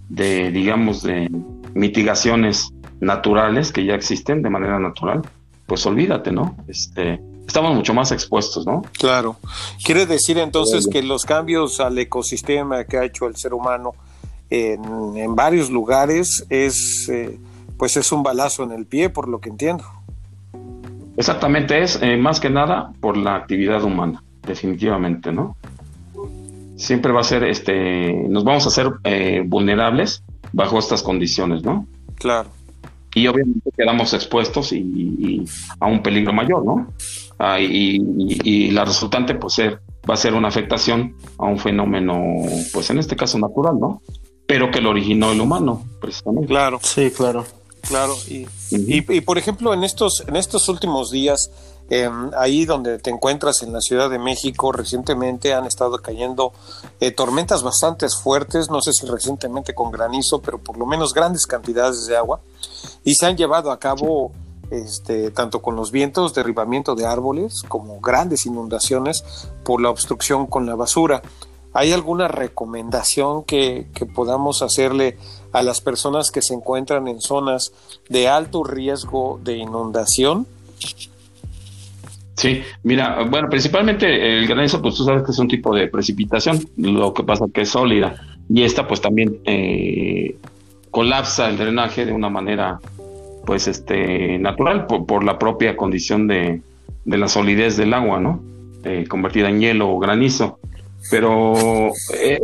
de, 0.08 0.50
digamos, 0.50 1.02
de 1.02 1.30
mitigaciones 1.74 2.72
naturales 3.00 3.72
que 3.72 3.84
ya 3.84 3.94
existen 3.94 4.42
de 4.42 4.50
manera 4.50 4.78
natural, 4.78 5.22
pues 5.66 5.84
olvídate, 5.86 6.32
¿no? 6.32 6.56
Este, 6.68 7.20
estamos 7.46 7.74
mucho 7.74 7.94
más 7.94 8.12
expuestos, 8.12 8.66
¿no? 8.66 8.82
Claro. 8.98 9.36
Quiere 9.84 10.06
decir 10.06 10.38
entonces 10.38 10.88
que 10.90 11.02
los 11.02 11.24
cambios 11.24 11.80
al 11.80 11.98
ecosistema 11.98 12.84
que 12.84 12.98
ha 12.98 13.04
hecho 13.04 13.26
el 13.26 13.36
ser 13.36 13.54
humano 13.54 13.94
en, 14.50 15.16
en 15.16 15.34
varios 15.36 15.70
lugares 15.70 16.44
es, 16.48 17.08
eh, 17.08 17.38
pues 17.78 17.96
es 17.96 18.10
un 18.12 18.22
balazo 18.22 18.64
en 18.64 18.72
el 18.72 18.86
pie, 18.86 19.10
por 19.10 19.28
lo 19.28 19.40
que 19.40 19.48
entiendo. 19.48 19.84
Exactamente, 21.16 21.82
es 21.82 21.98
eh, 22.02 22.16
más 22.16 22.40
que 22.40 22.50
nada 22.50 22.92
por 23.00 23.16
la 23.16 23.36
actividad 23.36 23.82
humana, 23.84 24.22
definitivamente, 24.42 25.32
¿no? 25.32 25.56
siempre 26.80 27.12
va 27.12 27.20
a 27.20 27.24
ser, 27.24 27.44
este, 27.44 28.12
nos 28.28 28.42
vamos 28.42 28.64
a 28.64 28.68
hacer 28.68 28.90
eh, 29.04 29.42
vulnerables 29.46 30.24
bajo 30.52 30.78
estas 30.78 31.02
condiciones, 31.02 31.62
¿no? 31.62 31.86
Claro. 32.16 32.48
Y 33.14 33.26
obviamente 33.26 33.70
quedamos 33.76 34.14
expuestos 34.14 34.72
y, 34.72 35.44
a 35.80 35.86
un 35.86 36.02
peligro 36.02 36.32
mayor, 36.32 36.64
¿no? 36.64 36.92
Ah, 37.38 37.58
y, 37.60 38.70
la 38.70 38.84
resultante, 38.84 39.34
pues, 39.34 39.54
ser, 39.54 39.80
va 40.08 40.14
a 40.14 40.16
ser 40.16 40.34
una 40.34 40.48
afectación 40.48 41.16
a 41.38 41.46
un 41.46 41.58
fenómeno, 41.58 42.22
pues, 42.72 42.90
en 42.90 42.98
este 42.98 43.16
caso 43.16 43.38
natural, 43.38 43.78
¿no? 43.80 44.02
Pero 44.46 44.70
que 44.70 44.80
lo 44.80 44.90
originó 44.90 45.32
el 45.32 45.40
humano, 45.40 45.84
precisamente. 46.00 46.48
Claro. 46.48 46.78
Sí, 46.82 47.10
claro. 47.10 47.44
Claro. 47.88 48.14
Y, 48.28 48.46
y, 48.70 49.20
por 49.22 49.38
ejemplo, 49.38 49.72
en 49.72 49.84
estos, 49.84 50.22
en 50.28 50.36
estos 50.36 50.68
últimos 50.68 51.10
días, 51.10 51.50
Em, 51.92 52.30
ahí 52.38 52.66
donde 52.66 53.00
te 53.00 53.10
encuentras 53.10 53.64
en 53.64 53.72
la 53.72 53.80
Ciudad 53.80 54.08
de 54.08 54.20
México, 54.20 54.70
recientemente 54.70 55.54
han 55.54 55.66
estado 55.66 55.98
cayendo 55.98 56.52
eh, 57.00 57.10
tormentas 57.10 57.64
bastante 57.64 58.08
fuertes, 58.08 58.70
no 58.70 58.80
sé 58.80 58.92
si 58.92 59.06
recientemente 59.06 59.74
con 59.74 59.90
granizo, 59.90 60.40
pero 60.40 60.58
por 60.58 60.78
lo 60.78 60.86
menos 60.86 61.12
grandes 61.12 61.48
cantidades 61.48 62.06
de 62.06 62.16
agua, 62.16 62.40
y 63.04 63.14
se 63.14 63.26
han 63.26 63.36
llevado 63.36 63.70
a 63.70 63.78
cabo 63.78 64.32
este, 64.70 65.30
tanto 65.30 65.60
con 65.62 65.76
los 65.76 65.90
vientos, 65.90 66.34
derribamiento 66.34 66.94
de 66.94 67.06
árboles, 67.06 67.62
como 67.68 68.00
grandes 68.00 68.46
inundaciones 68.46 69.24
por 69.64 69.80
la 69.80 69.90
obstrucción 69.90 70.46
con 70.46 70.66
la 70.66 70.76
basura. 70.76 71.22
¿Hay 71.72 71.92
alguna 71.92 72.28
recomendación 72.28 73.44
que, 73.44 73.86
que, 73.94 74.06
podamos 74.06 74.62
hacerle 74.62 75.16
a 75.52 75.62
las 75.62 75.80
personas 75.80 76.30
que 76.30 76.42
se 76.42 76.54
encuentran 76.54 77.06
en 77.06 77.20
zonas 77.20 77.72
de 78.08 78.28
alto 78.28 78.64
riesgo 78.64 79.40
de 79.42 79.56
inundación? 79.56 80.46
Sí, 82.34 82.62
mira, 82.82 83.22
bueno, 83.28 83.48
principalmente 83.48 84.38
el 84.38 84.48
granizo, 84.48 84.80
pues 84.80 84.94
tú 84.94 85.04
sabes 85.04 85.24
que 85.24 85.30
es 85.30 85.38
un 85.38 85.46
tipo 85.46 85.74
de 85.74 85.88
precipitación, 85.88 86.58
lo 86.76 87.12
que 87.12 87.22
pasa 87.22 87.46
que 87.52 87.60
es 87.62 87.68
sólida 87.68 88.16
y 88.48 88.62
esta 88.62 88.88
pues 88.88 89.00
también 89.00 89.40
eh, 89.44 90.36
colapsa 90.90 91.48
el 91.48 91.56
drenaje 91.56 92.06
de 92.06 92.12
una 92.12 92.28
manera 92.28 92.80
pues 93.46 93.68
este 93.68 94.38
natural 94.38 94.86
por, 94.86 95.24
la 95.24 95.38
propia 95.38 95.76
condición 95.76 96.26
de, 96.26 96.60
la 97.04 97.28
solidez 97.28 97.76
del 97.76 97.94
agua, 97.94 98.20
¿no? 98.20 98.40
Eh, 98.84 99.06
convertida 99.08 99.48
en 99.48 99.60
hielo 99.60 99.90
o 99.90 99.98
granizo. 99.98 100.58
Pero 101.10 101.88
eh, 102.14 102.38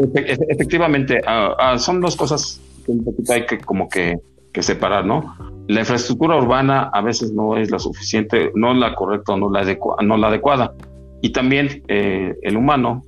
efectivamente 0.49 1.21
ah, 1.27 1.55
ah, 1.59 1.79
son 1.79 2.01
dos 2.01 2.17
cosas 2.17 2.61
que 2.85 2.93
un 2.93 3.05
poquito 3.05 3.33
hay 3.33 3.47
que 3.47 3.59
como 3.59 3.89
que, 3.89 4.19
que 4.53 4.63
separar, 4.63 5.05
¿no? 5.05 5.35
la 5.69 5.81
infraestructura 5.81 6.37
urbana 6.37 6.91
a 6.93 7.01
veces 7.01 7.33
no 7.33 7.57
es 7.57 7.71
la 7.71 7.79
suficiente, 7.79 8.53
no 8.55 8.73
la 8.75 8.95
correcta, 8.95 9.37
no 9.37 9.51
la, 9.51 9.65
no 10.03 10.17
la 10.17 10.29
adecuada. 10.29 10.75
Y 11.23 11.31
también 11.31 11.83
eh, 11.89 12.37
el 12.43 12.57
humano, 12.57 13.03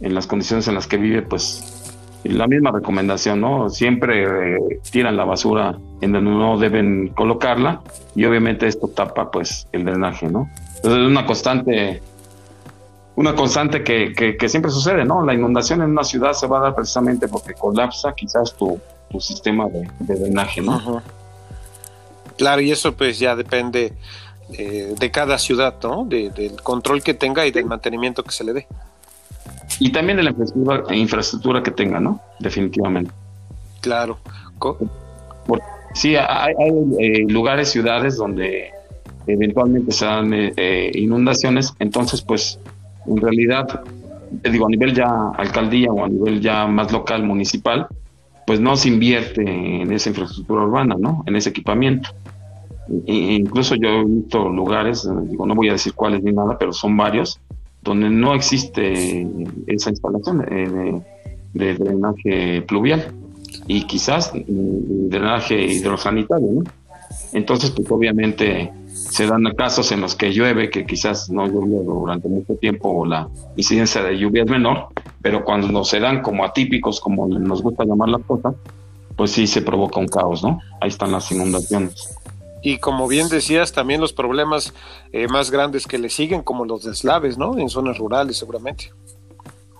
en 0.00 0.14
las 0.14 0.26
condiciones 0.26 0.68
en 0.68 0.74
las 0.74 0.86
que 0.86 0.96
vive, 0.96 1.22
pues 1.22 1.81
la 2.24 2.46
misma 2.46 2.70
recomendación, 2.70 3.40
¿no? 3.40 3.68
Siempre 3.68 4.56
eh, 4.56 4.80
tiran 4.90 5.16
la 5.16 5.24
basura 5.24 5.78
en 6.00 6.12
donde 6.12 6.30
no 6.30 6.58
deben 6.58 7.08
colocarla 7.08 7.82
y 8.14 8.24
obviamente 8.24 8.66
esto 8.66 8.88
tapa 8.88 9.30
pues 9.30 9.66
el 9.72 9.84
drenaje, 9.84 10.28
¿no? 10.28 10.48
Entonces 10.76 11.00
es 11.00 11.06
una 11.06 11.26
constante, 11.26 12.02
una 13.16 13.34
constante 13.34 13.82
que, 13.82 14.12
que, 14.38 14.48
siempre 14.48 14.70
sucede, 14.70 15.04
¿no? 15.04 15.24
La 15.24 15.34
inundación 15.34 15.82
en 15.82 15.90
una 15.90 16.04
ciudad 16.04 16.32
se 16.32 16.46
va 16.46 16.58
a 16.58 16.62
dar 16.62 16.74
precisamente 16.74 17.28
porque 17.28 17.54
colapsa 17.54 18.14
quizás 18.14 18.54
tu, 18.56 18.78
tu 19.10 19.20
sistema 19.20 19.66
de, 19.68 19.88
drenaje, 20.00 20.60
¿no? 20.60 21.02
Claro, 22.36 22.62
y 22.62 22.70
eso 22.70 22.92
pues 22.92 23.18
ya 23.18 23.36
depende 23.36 23.92
eh, 24.58 24.94
de 24.98 25.10
cada 25.10 25.38
ciudad, 25.38 25.76
¿no? 25.82 26.04
del 26.04 26.60
control 26.62 27.02
que 27.02 27.14
tenga 27.14 27.46
y 27.46 27.50
del 27.50 27.66
mantenimiento 27.66 28.22
que 28.22 28.32
se 28.32 28.44
le 28.44 28.52
dé. 28.52 28.66
Y 29.78 29.92
también 29.92 30.16
de 30.18 30.24
la 30.24 30.34
infraestructura, 30.94 31.62
que 31.62 31.70
tenga, 31.70 32.00
¿no? 32.00 32.20
Definitivamente. 32.38 33.10
Claro. 33.80 34.18
sí, 35.94 36.16
hay, 36.16 36.54
eh, 37.00 37.24
lugares, 37.28 37.70
ciudades 37.70 38.16
donde 38.16 38.70
eventualmente 39.26 39.92
se 39.92 40.04
dan 40.04 40.32
eh, 40.32 40.90
inundaciones, 40.94 41.72
entonces 41.78 42.22
pues 42.22 42.58
en 43.06 43.16
realidad, 43.16 43.82
digo, 44.30 44.66
a 44.66 44.68
nivel 44.68 44.94
ya 44.94 45.30
alcaldía 45.36 45.90
o 45.90 46.04
a 46.04 46.08
nivel 46.08 46.40
ya 46.40 46.66
más 46.66 46.92
local, 46.92 47.24
municipal, 47.24 47.86
pues 48.46 48.60
no 48.60 48.76
se 48.76 48.88
invierte 48.88 49.42
en 49.42 49.92
esa 49.92 50.10
infraestructura 50.10 50.62
urbana, 50.62 50.96
¿no? 50.98 51.22
En 51.26 51.36
ese 51.36 51.50
equipamiento. 51.50 52.10
E 53.06 53.34
incluso 53.34 53.74
yo 53.76 53.88
he 53.88 54.04
visto 54.04 54.48
lugares, 54.48 55.08
digo, 55.28 55.46
no 55.46 55.54
voy 55.54 55.68
a 55.68 55.72
decir 55.72 55.94
cuáles 55.94 56.22
ni 56.22 56.32
nada, 56.32 56.58
pero 56.58 56.72
son 56.72 56.96
varios, 56.96 57.40
donde 57.82 58.10
no 58.10 58.34
existe 58.34 59.26
esa 59.66 59.90
instalación 59.90 60.38
de, 61.52 61.74
drenaje 61.74 62.62
pluvial 62.62 63.12
y 63.66 63.82
quizás 63.86 64.32
drenaje 64.34 65.66
hidrosanitario. 65.66 66.62
Entonces, 67.32 67.70
pues 67.70 67.90
obviamente 67.90 68.72
se 68.92 69.26
dan 69.26 69.44
casos 69.56 69.92
en 69.92 70.00
los 70.00 70.14
que 70.14 70.32
llueve, 70.32 70.70
que 70.70 70.86
quizás 70.86 71.28
no 71.28 71.46
llovió 71.46 71.82
durante 71.82 72.28
mucho 72.28 72.54
tiempo 72.54 72.88
o 72.88 73.04
la 73.04 73.28
incidencia 73.56 74.02
de 74.02 74.18
lluvia 74.18 74.44
es 74.44 74.50
menor, 74.50 74.88
pero 75.20 75.44
cuando 75.44 75.84
se 75.84 76.00
dan 76.00 76.22
como 76.22 76.44
atípicos, 76.44 77.00
como 77.00 77.26
nos 77.26 77.62
gusta 77.62 77.84
llamar 77.84 78.08
las 78.08 78.22
cosas, 78.22 78.54
pues 79.16 79.32
sí 79.32 79.46
se 79.46 79.60
provoca 79.62 80.00
un 80.00 80.08
caos, 80.08 80.42
¿no? 80.42 80.60
Ahí 80.80 80.88
están 80.88 81.12
las 81.12 81.30
inundaciones. 81.30 82.16
Y 82.62 82.78
como 82.78 83.08
bien 83.08 83.28
decías, 83.28 83.72
también 83.72 84.00
los 84.00 84.12
problemas 84.12 84.72
eh, 85.12 85.26
más 85.26 85.50
grandes 85.50 85.86
que 85.86 85.98
le 85.98 86.08
siguen, 86.08 86.42
como 86.42 86.64
los 86.64 86.84
deslaves, 86.84 87.36
¿no? 87.36 87.58
En 87.58 87.68
zonas 87.68 87.98
rurales, 87.98 88.36
seguramente. 88.36 88.92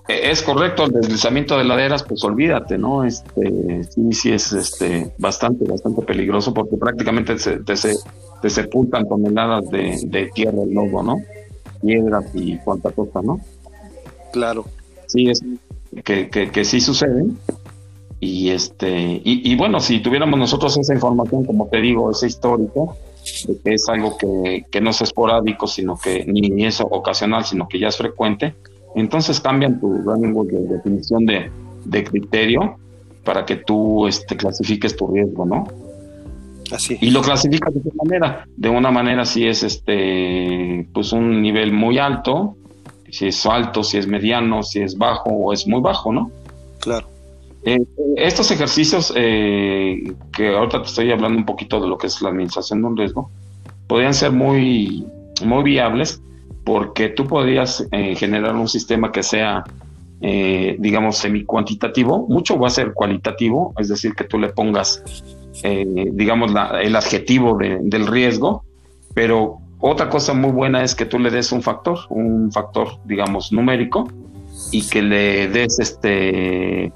Eh, 0.09 0.31
es 0.31 0.43
correcto, 0.43 0.85
el 0.87 0.93
deslizamiento 0.93 1.57
de 1.57 1.65
laderas, 1.65 2.03
pues 2.03 2.25
olvídate, 2.25 2.77
¿no? 2.77 3.05
Este, 3.05 3.85
sí, 3.85 4.13
sí 4.13 4.33
es 4.33 4.53
este, 4.53 5.15
bastante, 5.19 5.65
bastante 5.65 6.03
peligroso 6.03 6.53
porque 6.53 6.77
prácticamente 6.77 7.39
se, 7.39 7.61
te, 7.61 7.77
se, 7.77 7.97
te 8.41 8.51
sepultan 8.51 9.09
toneladas 9.09 9.71
de, 9.71 10.01
de 10.07 10.27
tierra 10.35 10.59
y 10.69 10.75
lodo, 10.75 11.05
¿no? 11.05 11.19
Piedras 11.81 12.25
y 12.35 12.59
cuanta 12.59 12.91
cosa, 12.91 13.23
¿no? 13.23 13.41
Claro. 14.33 14.65
Sí, 15.07 15.31
es 15.31 15.41
que, 16.05 16.29
que, 16.31 16.51
que 16.51 16.65
sí 16.65 16.81
suceden 16.81 17.39
y 18.25 18.51
este 18.51 19.21
y, 19.25 19.57
bueno 19.57 19.81
si 19.81 19.99
tuviéramos 19.99 20.39
nosotros 20.39 20.79
esa 20.79 20.95
información 20.95 21.45
como 21.45 21.67
te 21.67 21.81
digo 21.81 22.09
esa 22.09 22.25
histórica 22.25 22.83
de 23.49 23.59
que 23.59 23.75
es 23.75 23.89
algo 23.89 24.17
que, 24.17 24.65
que 24.71 24.81
no 24.81 24.91
es 24.91 25.01
esporádico 25.01 25.67
sino 25.67 25.99
que 25.99 26.25
ni 26.25 26.65
es 26.65 26.81
ocasional 26.81 27.45
sino 27.45 27.67
que 27.67 27.81
ya 27.81 27.89
es 27.89 27.97
frecuente 27.97 28.55
entonces 28.95 29.41
cambian 29.41 29.81
tu 29.81 30.03
rango 30.05 30.45
de 30.45 30.61
definición 30.61 31.27
de, 31.27 31.51
de 31.85 32.05
criterio 32.05 32.77
para 33.25 33.45
que 33.45 33.57
tú 33.57 34.07
este, 34.07 34.37
clasifiques 34.37 34.97
tu 34.97 35.09
riesgo 35.09 35.45
no 35.45 35.67
así 36.71 36.99
y 37.01 37.11
lo 37.11 37.23
clasificas 37.23 37.75
de 37.75 37.81
qué 37.83 37.91
manera. 38.05 38.47
De 38.57 38.69
una 38.69 38.93
manera 38.93 39.25
si 39.25 39.49
es 39.49 39.65
este 39.65 40.87
pues 40.95 41.13
un 41.13 41.43
nivel 41.43 41.73
muy 41.73 41.99
alto 41.99 42.55
si 43.11 43.27
es 43.27 43.45
alto 43.47 43.83
si 43.83 43.99
es 43.99 44.07
mediano 44.07 44.63
si 44.63 44.81
es 44.81 44.97
bajo 44.97 45.31
o 45.31 45.53
es 45.53 45.67
muy 45.67 45.81
bajo 45.81 46.13
no 46.13 46.31
claro 46.79 47.12
eh, 47.65 47.85
estos 48.17 48.51
ejercicios, 48.51 49.13
eh, 49.17 50.15
que 50.33 50.49
ahorita 50.49 50.83
te 50.83 50.89
estoy 50.89 51.13
hablando 51.13 51.39
un 51.39 51.47
poquito 51.47 51.81
de 51.81 51.89
lo 51.89 51.97
que 51.97 52.09
es 52.09 52.21
la 52.21 52.31
administración 52.31 52.81
de 52.83 52.89
un 52.89 52.97
riesgo, 52.97 53.31
podrían 53.87 54.15
ser 54.15 54.33
muy, 54.33 55.07
muy 55.45 55.63
viables 55.63 56.23
porque 56.65 57.09
tú 57.09 57.27
podrías 57.27 57.87
eh, 57.93 58.15
generar 58.17 58.55
un 58.57 58.69
sistema 58.69 59.13
que 59.13 59.23
sea, 59.23 59.65
digamos, 60.21 61.17
semi-cuantitativo. 61.17 62.29
Mucho 62.29 62.57
va 62.57 62.69
a 62.69 62.71
ser 62.71 62.93
cualitativo, 62.93 63.75
es 63.77 63.89
decir, 63.89 64.15
que 64.15 64.23
tú 64.23 64.39
le 64.39 64.51
pongas, 64.51 65.03
digamos, 65.65 66.53
el 66.81 66.95
adjetivo 66.95 67.59
del 67.59 68.07
riesgo, 68.07 68.63
pero 69.15 69.59
otra 69.81 70.09
cosa 70.09 70.33
muy 70.33 70.53
buena 70.53 70.85
es 70.85 70.95
que 70.95 71.07
tú 71.07 71.19
le 71.19 71.29
des 71.29 71.51
un 71.51 71.61
factor, 71.61 71.99
un 72.09 72.53
factor, 72.53 73.01
digamos, 73.05 73.51
numérico, 73.51 74.07
y 74.71 74.89
que 74.89 75.03
le 75.03 75.49
des 75.49 75.81
este 75.81 76.93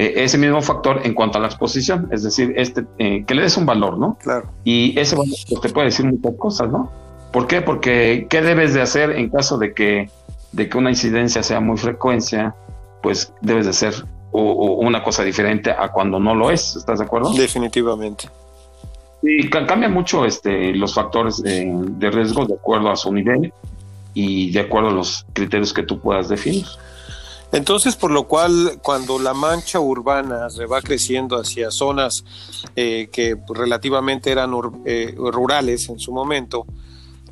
eh, 0.00 0.24
ese 0.24 0.38
mismo 0.38 0.62
factor 0.62 1.02
en 1.04 1.12
cuanto 1.12 1.36
a 1.36 1.42
la 1.42 1.48
exposición, 1.48 2.08
es 2.10 2.22
decir, 2.22 2.54
este, 2.56 2.86
eh, 2.96 3.22
que 3.26 3.34
le 3.34 3.42
des 3.42 3.58
un 3.58 3.66
valor, 3.66 3.98
¿no? 3.98 4.16
Claro. 4.22 4.50
Y 4.64 4.98
ese 4.98 5.14
valor 5.14 5.34
pues, 5.46 5.60
te 5.60 5.68
puede 5.68 5.88
decir 5.88 6.06
muchas 6.06 6.36
cosas, 6.38 6.70
¿no? 6.70 6.90
¿Por 7.30 7.46
qué? 7.46 7.60
Porque 7.60 8.26
¿qué 8.30 8.40
debes 8.40 8.72
de 8.72 8.80
hacer 8.80 9.10
en 9.10 9.28
caso 9.28 9.58
de 9.58 9.74
que, 9.74 10.08
de 10.52 10.70
que 10.70 10.78
una 10.78 10.88
incidencia 10.88 11.42
sea 11.42 11.60
muy 11.60 11.76
frecuencia? 11.76 12.54
Pues 13.02 13.34
debes 13.42 13.66
de 13.66 13.70
hacer 13.72 13.92
una 14.32 15.02
cosa 15.02 15.22
diferente 15.22 15.70
a 15.70 15.88
cuando 15.88 16.18
no 16.18 16.34
lo 16.34 16.50
es, 16.50 16.76
¿estás 16.76 17.00
de 17.00 17.04
acuerdo? 17.04 17.34
Definitivamente. 17.34 18.30
Y 19.22 19.50
cambian 19.50 19.92
mucho 19.92 20.24
este, 20.24 20.72
los 20.72 20.94
factores 20.94 21.42
de, 21.42 21.70
de 21.74 22.10
riesgo 22.10 22.46
de 22.46 22.54
acuerdo 22.54 22.90
a 22.90 22.96
su 22.96 23.12
nivel 23.12 23.52
y 24.14 24.50
de 24.50 24.60
acuerdo 24.60 24.88
a 24.88 24.92
los 24.92 25.26
criterios 25.34 25.74
que 25.74 25.82
tú 25.82 26.00
puedas 26.00 26.30
definir. 26.30 26.64
Entonces, 27.52 27.96
por 27.96 28.12
lo 28.12 28.24
cual, 28.24 28.78
cuando 28.82 29.18
la 29.18 29.34
mancha 29.34 29.80
urbana 29.80 30.50
se 30.50 30.66
va 30.66 30.80
creciendo 30.80 31.36
hacia 31.36 31.70
zonas 31.70 32.24
eh, 32.76 33.08
que 33.12 33.36
relativamente 33.52 34.30
eran 34.30 34.52
eh, 34.84 35.14
rurales 35.16 35.88
en 35.88 35.98
su 35.98 36.12
momento, 36.12 36.64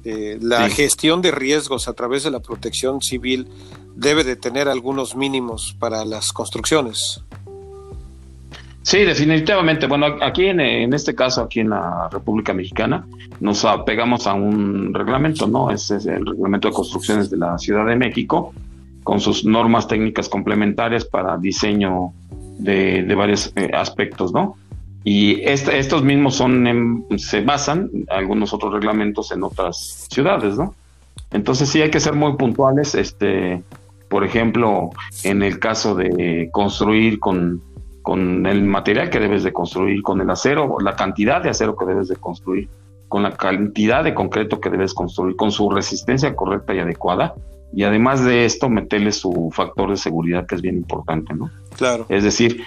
eh, 0.05 0.38
la 0.40 0.69
gestión 0.71 1.23
de 1.23 1.31
riesgos 1.31 1.87
a 1.87 1.93
través 1.93 2.25
de 2.25 2.31
la 2.31 2.40
protección 2.40 3.01
civil 3.01 3.47
debe 3.95 4.25
de 4.25 4.37
tener 4.37 4.69
algunos 4.69 5.14
mínimos 5.14 5.77
para 5.79 6.05
las 6.05 6.33
construcciones. 6.33 7.23
Sí, 8.83 8.99
definitivamente. 9.01 9.87
Bueno, 9.87 10.07
aquí 10.23 10.47
en, 10.47 10.61
en, 10.61 10.95
este 10.95 11.14
caso, 11.14 11.43
aquí 11.43 11.61
en 11.61 11.71
la 11.71 12.09
República 12.11 12.55
Mexicana, 12.55 13.07
nos 13.38 13.64
apegamos 13.64 14.27
a 14.27 14.35
un 14.35 14.95
reglamento, 14.95 15.47
¿no? 15.47 15.71
Ese 15.71 15.97
es 15.97 16.07
el 16.07 16.25
reglamento 16.25 16.69
de 16.69 16.75
construcciones 16.75 17.29
de 17.29 17.37
la 17.37 17.59
Ciudad 17.59 17.85
de 17.87 17.97
México, 17.97 18.55
con 19.09 19.21
sus 19.21 19.42
normas 19.42 19.88
técnicas 19.88 20.29
complementarias 20.29 21.07
para 21.07 21.38
diseño 21.38 22.12
de, 22.59 23.14
varios 23.16 23.55
eh, 23.57 23.71
aspectos, 23.73 24.35
¿no? 24.35 24.59
Y 25.03 25.40
estos 25.44 26.03
mismos 26.05 26.44
se 27.16 27.40
basan 27.40 27.88
algunos 28.11 28.53
otros 28.53 28.71
reglamentos 28.71 29.33
en 29.33 29.44
otras 29.44 30.09
ciudades, 30.11 30.59
¿no? 30.59 30.75
Entonces 31.31 31.71
sí 31.71 31.81
hay 31.81 31.90
que 31.90 32.01
ser 32.01 32.12
muy 32.12 32.37
puntuales, 32.37 32.94
este, 32.94 33.62
por 34.11 34.25
ejemplo, 34.25 34.90
en 35.25 35.42
el 35.42 35.59
caso 35.59 35.94
de 35.94 36.51
construir 36.53 37.18
con, 37.18 37.62
con 38.03 38.44
el 38.44 38.62
material 38.62 39.09
que 39.09 39.21
debes 39.21 39.42
de 39.42 39.55
construir, 39.55 40.03
con 40.03 40.21
el 40.21 40.29
acero, 40.29 40.77
la 40.81 40.97
cantidad 40.97 41.42
de 41.42 41.49
acero 41.49 41.77
que 41.77 41.87
debes 41.87 42.09
de 42.09 42.16
construir, 42.16 42.68
con 43.09 43.23
la 43.23 43.35
cantidad 43.38 44.05
de 44.05 44.12
concreto 44.12 44.61
que 44.61 44.68
debes 44.68 44.92
construir, 44.92 45.35
con 45.35 45.51
su 45.51 45.71
resistencia 45.71 46.37
correcta 46.37 46.75
y 46.75 46.81
adecuada, 46.81 47.35
y 47.73 47.85
además 47.85 48.25
de 48.25 48.45
esto 48.45 48.69
meterle 48.69 49.13
su 49.13 49.51
factor 49.53 49.91
de 49.91 49.97
seguridad 49.97 50.47
que 50.47 50.55
es 50.55 50.63
bien 50.63 50.77
importante, 50.77 51.35
¿no? 51.35 51.51
Claro. 51.77 52.07
Es 52.09 52.25
decir, 52.25 52.63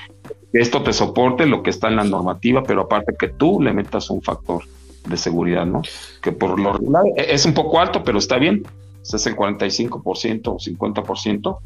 que 0.52 0.60
esto 0.60 0.84
te 0.84 0.94
soporte 0.94 1.46
lo 1.46 1.64
que 1.64 1.70
está 1.70 1.88
en 1.88 1.96
la 1.96 2.04
normativa, 2.04 2.64
pero 2.64 2.82
aparte 2.82 3.16
que 3.18 3.30
tú 3.30 3.62
le 3.62 3.74
metas 3.74 4.10
un 4.10 4.22
factor 4.22 4.64
de 5.08 5.18
seguridad, 5.18 5.66
¿no? 5.66 5.82
Que 6.22 6.32
por 6.32 6.60
lo 6.60 6.74
regular 6.74 7.04
e-, 7.16 7.34
es 7.34 7.46
un 7.46 7.54
poco 7.54 7.80
alto, 7.80 8.04
pero 8.04 8.20
está 8.20 8.38
bien. 8.38 8.64
Es 9.02 9.26
el 9.26 9.36
45% 9.36 10.48
o 10.48 10.58
50%. 10.58 11.58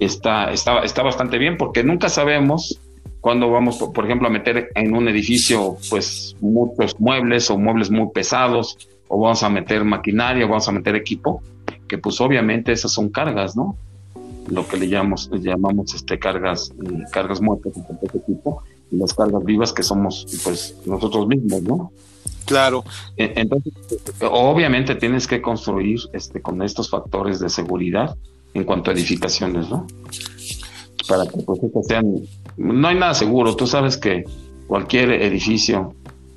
Está, 0.00 0.50
está, 0.52 0.80
está 0.80 1.02
bastante 1.02 1.38
bien 1.38 1.56
porque 1.56 1.84
nunca 1.84 2.08
sabemos 2.08 2.80
cuándo 3.20 3.50
vamos, 3.50 3.76
por 3.76 4.04
ejemplo, 4.04 4.26
a 4.26 4.30
meter 4.30 4.70
en 4.74 4.96
un 4.96 5.08
edificio 5.08 5.76
pues 5.88 6.36
muchos 6.40 6.98
muebles 6.98 7.48
o 7.50 7.58
muebles 7.58 7.88
muy 7.88 8.08
pesados 8.12 8.76
o 9.06 9.20
vamos 9.20 9.44
a 9.44 9.48
meter 9.48 9.84
maquinaria 9.84 10.44
o 10.44 10.48
vamos 10.48 10.66
a 10.68 10.72
meter 10.72 10.96
equipo 10.96 11.40
que 11.92 11.98
pues 11.98 12.22
obviamente 12.22 12.72
esas 12.72 12.90
son 12.90 13.10
cargas, 13.10 13.54
¿no? 13.54 13.76
Lo 14.48 14.66
que 14.66 14.78
le 14.78 14.88
llamamos, 14.88 15.28
llamamos 15.30 15.92
este, 15.92 16.18
cargas, 16.18 16.72
eh, 16.82 17.02
cargas 17.12 17.42
muertas 17.42 17.74
de 17.74 17.82
este 18.02 18.18
tipo, 18.20 18.62
y 18.90 18.96
las 18.96 19.12
cargas 19.12 19.44
vivas 19.44 19.74
que 19.74 19.82
somos 19.82 20.26
pues 20.42 20.74
nosotros 20.86 21.26
mismos, 21.28 21.60
¿no? 21.60 21.92
Claro. 22.46 22.82
E, 23.18 23.34
entonces, 23.36 23.74
obviamente 24.22 24.94
tienes 24.94 25.26
que 25.26 25.42
construir 25.42 26.00
este, 26.14 26.40
con 26.40 26.62
estos 26.62 26.88
factores 26.88 27.40
de 27.40 27.50
seguridad 27.50 28.16
en 28.54 28.64
cuanto 28.64 28.90
a 28.90 28.94
edificaciones, 28.94 29.68
¿no? 29.68 29.86
Para 31.06 31.26
que 31.26 31.42
pues 31.42 31.86
sean, 31.86 32.06
no 32.56 32.88
hay 32.88 32.96
nada 32.96 33.12
seguro, 33.12 33.54
tú 33.54 33.66
sabes 33.66 33.98
que 33.98 34.24
cualquier 34.66 35.12
edificio 35.12 35.94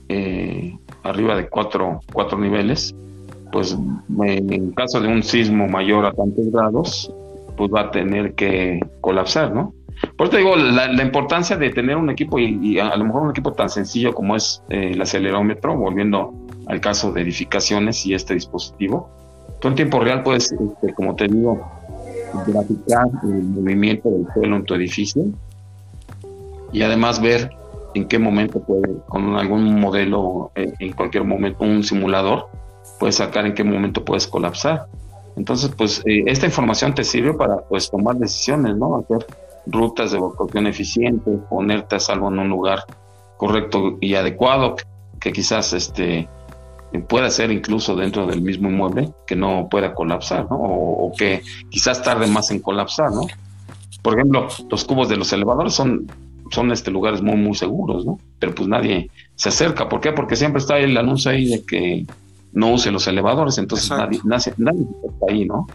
eh, 0.10 0.78
arriba 1.04 1.38
de 1.38 1.48
cuatro, 1.48 2.02
cuatro 2.12 2.38
niveles, 2.38 2.94
pues 3.56 3.78
en 4.22 4.72
caso 4.72 5.00
de 5.00 5.08
un 5.08 5.24
sismo 5.24 5.70
mayor 5.70 6.06
a 6.06 6.12
tantos 6.12 6.52
grados, 6.52 7.10
pues 7.56 7.72
va 7.74 7.84
a 7.84 7.91
tener 7.91 8.34
que 8.34 8.82
colapsar, 9.00 9.54
¿no? 9.54 9.74
Por 10.18 10.28
eso 10.28 10.36
digo, 10.36 10.58
la, 10.58 11.02
importancia 11.02 11.56
de 11.56 11.70
tener 11.70 11.96
un 11.96 12.10
equipo 12.10 12.38
y, 12.38 12.78
a, 12.80 12.94
lo 12.98 13.06
mejor 13.06 13.22
un 13.22 13.30
equipo 13.30 13.54
tan 13.54 13.70
sencillo 13.70 14.13
como 14.13 14.36
es 14.36 14.62
eh, 14.68 14.91
el 14.91 15.02
acelerómetro, 15.02 15.74
volviendo 15.78 16.34
al 16.68 16.82
caso 16.82 17.13
de 17.13 17.22
edificaciones 17.22 18.06
y 18.06 18.13
este 18.13 18.34
dispositivo, 18.34 19.10
todo 19.62 19.70
en 19.70 19.76
tiempo 19.78 20.02
real 20.02 20.22
puedes, 20.22 20.52
este, 20.52 20.94
como 20.94 21.15
te 21.15 21.30
digo, 21.30 21.65
graficar 22.46 23.08
el 23.24 23.41
movimiento 23.41 24.10
del 24.10 24.28
suelo 24.34 24.58
en 24.58 24.65
tu 24.65 24.74
edificio 24.74 25.24
y 26.74 26.82
además 26.82 27.22
ver 27.22 27.52
en 27.94 28.06
qué 28.10 28.20
momento 28.20 28.60
puede, 28.60 28.98
con 29.08 29.38
algún 29.38 29.80
modelo, 29.80 30.52
eh, 30.56 30.74
en 30.80 30.91
cualquier 30.91 31.24
momento, 31.24 31.63
un 31.63 31.86
simulador, 31.86 32.50
puedes 33.00 33.15
sacar 33.15 33.45
en 33.45 33.54
qué 33.54 33.63
momento 33.63 34.04
puedes 34.04 34.28
colapsar. 34.28 34.88
Entonces, 35.36 35.71
pues 35.76 36.02
eh, 36.06 36.24
esta 36.28 36.45
información 36.45 36.95
te 36.95 37.04
sirve 37.04 37.34
para 37.34 37.58
pues 37.62 37.89
tomar 37.89 38.15
decisiones, 38.15 38.76
¿no? 38.78 38.98
Hacer 38.98 39.26
rutas 39.67 40.12
de 40.12 40.17
evacuación 40.17 40.67
eficientes, 40.67 41.39
ponerte 41.50 41.95
a 41.95 42.00
salvo 42.00 42.30
en 42.30 42.39
un 42.39 42.50
lugar 42.50 42.84
correcto 43.38 43.98
y 44.00 44.15
adecuado, 44.15 44.76
que, 45.19 45.32
quizás 45.34 45.74
este 45.74 46.30
pueda 47.10 47.30
ser 47.30 47.52
incluso 47.52 47.95
dentro 47.95 48.26
del 48.26 48.41
mismo 48.41 48.69
inmueble, 48.69 49.12
que 49.28 49.36
no 49.36 49.67
pueda 49.69 49.93
colapsar, 49.93 50.48
¿no? 50.50 50.58
O, 50.58 51.12
que 51.17 51.41
quizás 51.69 52.02
tarde 52.02 52.28
más 52.28 52.52
en 52.52 52.60
colapsar, 52.60 53.12
¿no? 53.12 53.28
Por 54.02 54.13
ejemplo, 54.13 54.48
los 54.69 54.86
cubos 54.86 55.10
de 55.10 55.17
los 55.17 55.34
elevadores 55.34 55.74
son, 55.74 56.10
son 56.52 56.71
este, 56.71 56.91
lugares 56.91 57.21
muy, 57.21 57.36
muy 57.36 57.56
seguros, 57.56 58.06
¿no? 58.06 58.17
Pero 58.39 58.56
pues 58.56 58.69
nadie 58.69 59.10
se 59.36 59.50
acerca. 59.50 59.89
¿Por 59.89 60.00
qué? 60.00 60.13
Porque 60.13 60.38
siempre 60.38 60.60
está 60.60 60.78
el 60.78 60.95
anuncio 60.95 61.32
ahí 61.32 61.48
de 61.48 61.65
que 61.65 62.06
no 62.56 62.72
use 62.72 62.91
los 62.91 63.06
elevadores, 63.08 63.58
entonces 63.58 63.89
nadie, 63.91 64.20
nadie, 64.24 64.54
nadie, 64.58 64.88
está 65.04 65.26
ahí, 65.30 65.46
¿no? 65.46 65.68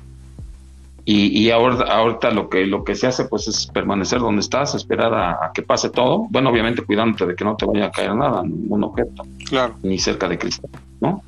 Y, 1.05 1.39
y 1.39 1.51
ahora, 1.51 1.93
ahorita 1.93 2.31
lo 2.31 2.49
que, 2.49 2.67
lo 2.67 2.85
que 2.85 2.95
se 2.95 3.07
hace 3.07 3.25
pues 3.25 3.49
es 3.49 3.67
permanecer 3.67 4.21
donde 4.21 4.41
estás, 4.41 4.75
esperar 4.75 5.13
a, 5.15 5.51
que 5.53 5.63
pase 5.63 5.91
todo. 5.91 6.27
Bueno, 6.31 6.51
obviamente 6.51 6.83
cuidándote 6.83 7.27
de 7.27 7.35
que 7.35 7.45
no 7.45 7.57
te 7.57 7.67
vaya 7.67 7.87
a 7.87 7.91
caer 7.91 8.15
nada, 8.15 8.43
ningún 8.43 8.85
objeto. 8.85 9.25
Claro. 9.49 9.75
Ni 9.83 9.99
cerca 9.99 10.29
de 10.29 10.39
cristal, 10.39 10.71
¿no? 11.01 11.23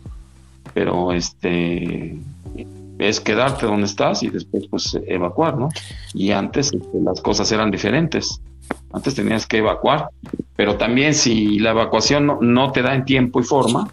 Pero 0.74 1.12
este 1.12 2.18
es 2.98 3.20
quedarte 3.20 3.66
donde 3.66 3.86
estás 3.86 4.22
y 4.22 4.30
después 4.30 4.66
pues 4.70 4.98
evacuar, 5.06 5.56
¿no? 5.58 5.68
Y 6.14 6.30
antes 6.30 6.72
este, 6.72 7.00
las 7.02 7.20
cosas 7.20 7.50
eran 7.50 7.70
diferentes. 7.70 8.40
Antes 8.92 9.14
tenías 9.14 9.46
que 9.46 9.58
evacuar, 9.58 10.10
pero 10.54 10.76
también 10.76 11.14
si 11.14 11.58
la 11.58 11.70
evacuación 11.70 12.26
no, 12.26 12.38
no 12.40 12.72
te 12.72 12.82
da 12.82 12.94
en 12.94 13.04
tiempo 13.04 13.40
y 13.40 13.42
forma, 13.42 13.90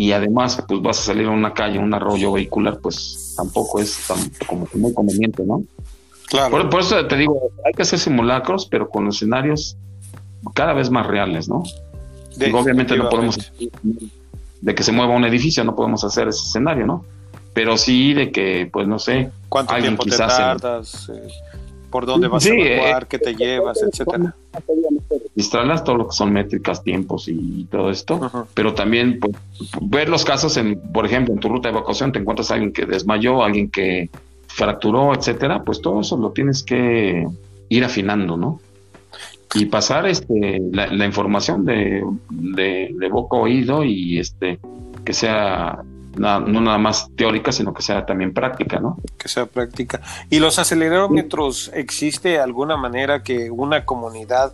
y 0.00 0.12
además 0.12 0.64
pues 0.66 0.80
vas 0.80 0.98
a 0.98 1.02
salir 1.02 1.26
a 1.26 1.30
una 1.30 1.52
calle, 1.52 1.78
un 1.78 1.92
arroyo 1.92 2.32
vehicular, 2.32 2.78
pues 2.80 3.34
tampoco 3.36 3.80
es 3.80 4.06
tan 4.08 4.18
como 4.46 4.66
muy 4.72 4.94
conveniente, 4.94 5.42
¿no? 5.44 5.62
Claro. 6.26 6.70
Por, 6.70 6.80
eso 6.80 7.06
te 7.06 7.16
digo, 7.16 7.38
hay 7.66 7.74
que 7.74 7.82
hacer 7.82 7.98
simulacros, 7.98 8.64
pero 8.64 8.88
con 8.88 9.08
escenarios 9.08 9.76
cada 10.54 10.72
vez 10.72 10.90
más 10.90 11.06
reales, 11.06 11.50
¿no? 11.50 11.64
obviamente 12.54 12.96
no 12.96 13.10
podemos 13.10 13.52
de 14.62 14.74
que 14.74 14.82
se 14.82 14.90
mueva 14.90 15.14
un 15.14 15.26
edificio, 15.26 15.64
no 15.64 15.76
podemos 15.76 16.02
hacer 16.02 16.28
ese 16.28 16.46
escenario, 16.46 16.86
¿no? 16.86 17.04
Pero 17.52 17.76
sí 17.76 18.14
de 18.14 18.32
que, 18.32 18.70
pues 18.72 18.88
no 18.88 18.98
sé, 18.98 19.30
¿cuánto 19.50 19.74
tiempo 19.74 20.04
te 20.04 20.16
tardas? 20.16 21.10
Eh, 21.10 21.28
¿Por 21.90 22.06
dónde 22.06 22.28
vas 22.28 22.46
a 22.46 22.48
evacuar? 22.48 23.02
Eh, 23.02 23.06
¿Qué 23.06 23.18
te 23.18 23.34
llevas? 23.34 23.82
Etcétera 23.82 24.34
registrarlas, 25.36 25.84
todo 25.84 25.96
lo 25.96 26.08
que 26.08 26.14
son 26.14 26.32
métricas, 26.32 26.82
tiempos 26.82 27.28
y 27.28 27.66
todo 27.70 27.90
esto, 27.90 28.48
pero 28.54 28.74
también 28.74 29.20
pues, 29.20 29.36
ver 29.80 30.08
los 30.08 30.24
casos, 30.24 30.56
en, 30.56 30.80
por 30.92 31.06
ejemplo, 31.06 31.34
en 31.34 31.40
tu 31.40 31.48
ruta 31.48 31.68
de 31.68 31.76
evacuación 31.76 32.12
te 32.12 32.18
encuentras 32.18 32.50
a 32.50 32.54
alguien 32.54 32.72
que 32.72 32.86
desmayó, 32.86 33.42
alguien 33.42 33.70
que 33.70 34.10
fracturó, 34.48 35.14
etcétera, 35.14 35.62
pues 35.62 35.80
todo 35.80 36.00
eso 36.00 36.16
lo 36.16 36.32
tienes 36.32 36.62
que 36.62 37.26
ir 37.68 37.84
afinando, 37.84 38.36
¿no? 38.36 38.60
Y 39.54 39.66
pasar 39.66 40.06
este, 40.06 40.60
la, 40.72 41.04
información 41.04 41.64
de, 41.64 42.04
de, 42.28 42.94
de 42.96 43.08
boca 43.08 43.36
oído 43.36 43.82
y 43.84 44.18
este 44.18 44.60
que 45.04 45.12
sea 45.12 45.82
no, 46.16 46.40
nada 46.40 46.78
más 46.78 47.10
teórica, 47.16 47.52
sino 47.52 47.72
que 47.72 47.82
sea 47.82 48.04
también 48.04 48.32
práctica, 48.32 48.80
¿no? 48.80 48.98
Que 49.16 49.28
sea 49.28 49.46
práctica. 49.46 50.00
¿Y 50.28 50.40
los 50.40 50.58
acelerómetros, 50.58 51.70
existe 51.74 52.38
alguna 52.38 52.76
manera 52.76 53.22
que 53.22 53.50
una 53.50 53.84
comunidad 53.84 54.52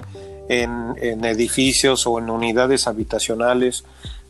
en, 0.49 1.25
edificios 1.25 2.07
o 2.07 2.19
en 2.19 2.31
unidades 2.31 2.87
habitacionales 2.87 3.85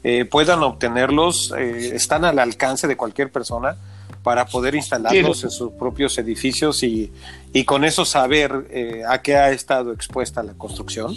eh, 0.04 0.24
puedan 0.24 0.62
obtenerlos? 0.62 1.52
Eh, 1.56 1.94
¿Están 1.94 2.24
al 2.24 2.38
alcance 2.38 2.86
de 2.86 2.96
cualquier 2.96 3.30
persona? 3.30 3.76
para 4.22 4.44
poder 4.44 4.74
instalarlos 4.74 5.44
en 5.44 5.50
sus 5.50 5.70
propios 5.74 6.18
edificios 6.18 6.82
y, 6.82 7.12
y 7.52 7.62
con 7.62 7.84
eso 7.84 8.04
saber 8.04 8.66
eh, 8.70 9.02
a 9.08 9.22
qué 9.22 9.36
ha 9.36 9.52
estado 9.52 9.92
expuesta 9.92 10.42
la 10.42 10.52
construcción? 10.54 11.16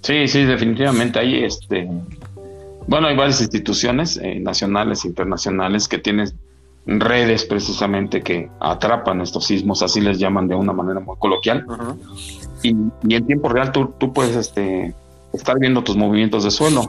Sí, 0.00 0.28
sí, 0.28 0.44
definitivamente. 0.44 1.18
Hay 1.18 1.42
este, 1.42 1.88
bueno, 2.86 3.08
hay 3.08 3.16
varias 3.16 3.40
instituciones 3.40 4.18
eh, 4.18 4.38
nacionales 4.40 5.04
e 5.04 5.08
internacionales 5.08 5.88
que 5.88 5.98
tienen 5.98 6.32
redes 6.88 7.44
precisamente 7.44 8.22
que 8.22 8.50
atrapan 8.60 9.20
estos 9.20 9.44
sismos, 9.44 9.82
así 9.82 10.00
les 10.00 10.18
llaman 10.18 10.48
de 10.48 10.54
una 10.54 10.72
manera 10.72 11.00
muy 11.00 11.16
coloquial. 11.18 11.66
y, 12.62 12.70
en 12.70 13.26
tiempo 13.26 13.50
real 13.50 13.72
tú, 13.72 13.92
tú 13.98 14.12
puedes 14.12 14.34
este, 14.34 14.94
estar 15.32 15.58
viendo 15.58 15.84
tus 15.84 15.96
movimientos 15.96 16.44
de 16.44 16.50
suelo. 16.50 16.86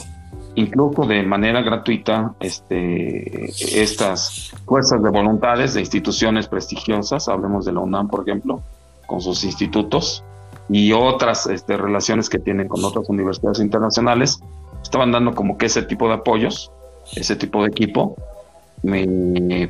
Incluso 0.55 1.05
de 1.05 1.23
manera 1.23 1.61
gratuita, 1.61 2.33
este, 2.39 3.45
estas 3.81 4.51
fuerzas 4.65 5.03
de 5.03 5.09
voluntades 5.09 5.73
de 5.73 5.81
instituciones 5.81 6.47
prestigiosas, 6.47 7.27
hablemos 7.27 7.65
de 7.65 7.73
la 7.73 7.81
UNAM, 7.81 8.07
por 8.07 8.27
ejemplo, 8.27 8.61
con 9.05 9.21
sus 9.21 9.43
institutos, 9.43 10.23
y 10.69 10.91
otras 10.93 11.47
este, 11.47 11.77
relaciones 11.77 12.29
que 12.29 12.39
tienen 12.39 12.67
con 12.67 12.83
otras 12.83 13.07
universidades 13.09 13.59
internacionales, 13.59 14.39
estaban 14.81 15.11
dando 15.11 15.35
como 15.35 15.57
que 15.57 15.65
ese 15.65 15.83
tipo 15.83 16.07
de 16.07 16.15
apoyos, 16.15 16.71
ese 17.15 17.35
tipo 17.35 17.63
de 17.63 17.69
equipo, 17.69 18.15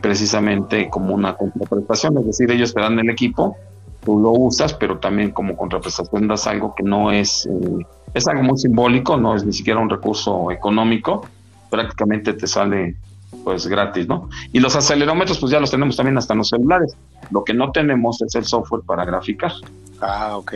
precisamente 0.01 0.89
como 0.89 1.15
una 1.15 1.35
contraprestación, 1.35 2.17
es 2.19 2.25
decir, 2.25 2.51
ellos 2.51 2.73
te 2.73 2.81
dan 2.81 2.99
el 2.99 3.09
equipo, 3.09 3.57
tú 4.03 4.19
lo 4.19 4.31
usas, 4.31 4.73
pero 4.73 4.99
también 4.99 5.31
como 5.31 5.57
contraprestación 5.57 6.27
das 6.27 6.47
algo 6.47 6.75
que 6.75 6.83
no 6.83 7.11
es, 7.11 7.47
eh, 7.47 7.85
es 8.13 8.27
algo 8.27 8.43
muy 8.43 8.57
simbólico, 8.57 9.17
no 9.17 9.35
es 9.35 9.43
ni 9.43 9.53
siquiera 9.53 9.79
un 9.79 9.89
recurso 9.89 10.51
económico, 10.51 11.25
prácticamente 11.69 12.33
te 12.33 12.47
sale 12.47 12.95
pues 13.43 13.67
gratis, 13.67 14.07
¿no? 14.07 14.29
Y 14.51 14.59
los 14.59 14.75
acelerómetros 14.75 15.39
pues 15.39 15.51
ya 15.51 15.59
los 15.59 15.71
tenemos 15.71 15.95
también 15.95 16.17
hasta 16.17 16.33
en 16.33 16.39
los 16.39 16.49
celulares, 16.49 16.95
lo 17.31 17.43
que 17.43 17.53
no 17.53 17.71
tenemos 17.71 18.21
es 18.21 18.35
el 18.35 18.45
software 18.45 18.83
para 18.85 19.05
graficar. 19.05 19.53
Ah, 20.01 20.37
ok. 20.37 20.53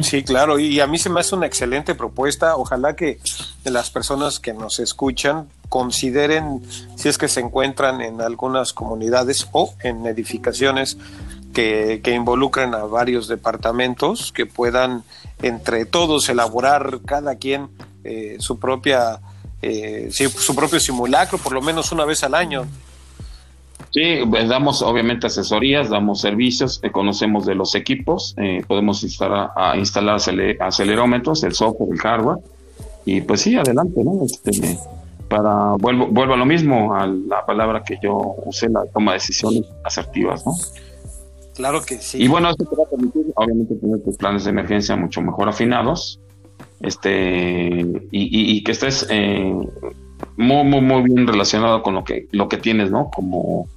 Sí, 0.00 0.22
claro, 0.22 0.60
y 0.60 0.78
a 0.78 0.86
mí 0.86 0.96
se 0.96 1.10
me 1.10 1.18
hace 1.18 1.34
una 1.34 1.46
excelente 1.46 1.96
propuesta. 1.96 2.56
Ojalá 2.56 2.94
que 2.94 3.18
las 3.64 3.90
personas 3.90 4.38
que 4.38 4.54
nos 4.54 4.78
escuchan 4.78 5.48
consideren 5.68 6.62
si 6.96 7.08
es 7.08 7.18
que 7.18 7.28
se 7.28 7.40
encuentran 7.40 8.00
en 8.00 8.20
algunas 8.20 8.72
comunidades 8.72 9.48
o 9.52 9.74
en 9.82 10.06
edificaciones 10.06 10.98
que, 11.52 12.00
involucren 12.14 12.74
a 12.74 12.84
varios 12.84 13.28
departamentos, 13.28 14.32
que 14.32 14.46
puedan 14.46 15.04
entre 15.42 15.86
todos 15.86 16.28
elaborar 16.28 17.00
cada 17.04 17.36
quien 17.36 17.68
eh, 18.04 18.36
su 18.40 18.58
propia 18.58 19.20
eh, 19.62 20.10
su 20.10 20.54
propio 20.54 20.78
simulacro 20.78 21.38
por 21.38 21.52
lo 21.52 21.62
menos 21.62 21.92
una 21.92 22.04
vez 22.04 22.22
al 22.24 22.34
año 22.34 22.66
Sí, 23.96 24.18
pues 24.28 24.46
damos 24.48 24.82
obviamente 24.82 25.26
asesorías, 25.26 25.88
damos 25.88 26.20
servicios, 26.20 26.80
eh, 26.82 26.90
conocemos 26.90 27.46
de 27.46 27.54
los 27.54 27.74
equipos, 27.74 28.34
eh, 28.36 28.62
podemos 28.68 29.02
instalar, 29.02 29.52
a 29.56 29.76
instalar 29.78 30.18
acelerómetros, 30.60 31.42
el 31.44 31.54
software, 31.54 31.92
el 31.92 31.98
hardware, 31.98 32.38
y 33.06 33.22
pues 33.22 33.40
sí, 33.40 33.56
adelante, 33.56 34.04
¿no? 34.04 34.22
Este, 34.24 34.78
para, 35.28 35.74
vuelvo, 35.78 36.06
vuelvo 36.06 36.34
a 36.34 36.36
lo 36.36 36.46
mismo, 36.46 36.94
a 36.94 37.06
la 37.06 37.44
palabra 37.44 37.82
que 37.82 37.98
yo 38.02 38.36
usé, 38.44 38.68
la 38.68 38.84
toma 38.92 39.12
de 39.12 39.18
decisiones 39.18 39.64
asertivas, 39.84 40.44
¿no? 40.46 40.52
Claro 41.54 41.82
que 41.82 41.96
sí. 41.96 42.22
Y 42.22 42.28
bueno, 42.28 42.50
eso 42.50 42.64
te 42.64 42.76
va 42.76 42.84
a 42.84 42.90
permitir, 42.90 43.26
obviamente, 43.34 43.74
tener 43.76 44.02
tus 44.02 44.16
planes 44.16 44.44
de 44.44 44.50
emergencia 44.50 44.94
mucho 44.94 45.22
mejor 45.22 45.48
afinados, 45.48 46.20
este, 46.80 47.84
y, 48.10 48.62
que 48.62 48.72
estés 48.72 49.06
eh, 49.08 49.54
muy, 50.36 50.64
muy, 50.64 50.80
muy 50.80 51.02
bien 51.02 51.26
relacionado 51.26 51.82
con 51.82 51.94
lo 51.94 52.04
que, 52.04 52.28
lo 52.32 52.48
que 52.48 52.58
tienes, 52.58 52.90
¿no? 52.90 53.10
Como, 53.10 53.68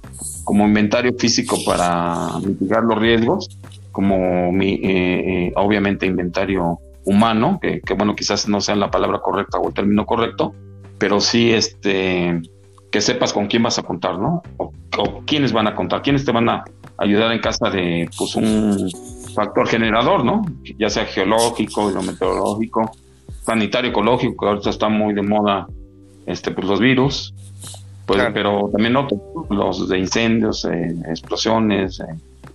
como 0.44 0.66
inventario 0.66 1.12
físico 1.18 1.56
para 1.64 2.38
mitigar 2.44 2.84
los 2.84 2.98
riesgos, 2.98 3.58
como 3.92 4.52
mi, 4.52 4.74
eh, 4.74 4.80
eh, 4.84 5.52
obviamente 5.56 6.06
inventario 6.06 6.78
humano, 7.04 7.58
que, 7.60 7.80
bueno, 7.94 8.14
quizás 8.14 8.48
no 8.48 8.60
sea 8.60 8.76
la 8.76 8.90
palabra 8.90 9.20
correcta 9.20 9.58
o 9.58 9.68
el 9.68 9.74
término 9.74 10.06
correcto, 10.06 10.54
pero 11.00 11.20
sí 11.20 11.50
este 11.50 12.40
que 12.92 13.00
sepas 13.00 13.32
con 13.32 13.46
quién 13.46 13.62
vas 13.62 13.78
a 13.78 13.82
contar, 13.82 14.18
¿no? 14.18 14.42
O, 14.58 14.72
quiénes 15.24 15.52
van 15.52 15.66
a 15.66 15.74
contar, 15.74 16.02
quiénes 16.02 16.24
te 16.24 16.32
van 16.32 16.48
a 16.48 16.64
ayudar 16.98 17.32
en 17.32 17.40
casa 17.40 17.70
de 17.70 18.08
pues 18.18 18.34
un 18.36 18.90
factor 19.34 19.66
generador, 19.66 20.24
¿no? 20.24 20.42
Ya 20.78 20.90
sea 20.90 21.06
geológico, 21.06 21.88
hidrometeorológico, 21.88 22.90
sanitario, 23.42 23.90
ecológico, 23.90 24.36
que 24.36 24.48
ahorita 24.48 24.70
está 24.70 24.88
muy 24.88 25.14
de 25.14 25.22
moda 25.22 25.66
este, 26.26 26.50
pues 26.50 26.66
los 26.66 26.80
virus, 26.80 27.32
pues, 28.06 28.22
pero 28.34 28.68
también 28.72 28.96
otros, 28.96 29.20
los 29.48 29.88
de 29.88 29.98
incendios, 29.98 30.64
eh, 30.64 30.94
explosiones, 31.08 32.00
eh, 32.00 32.04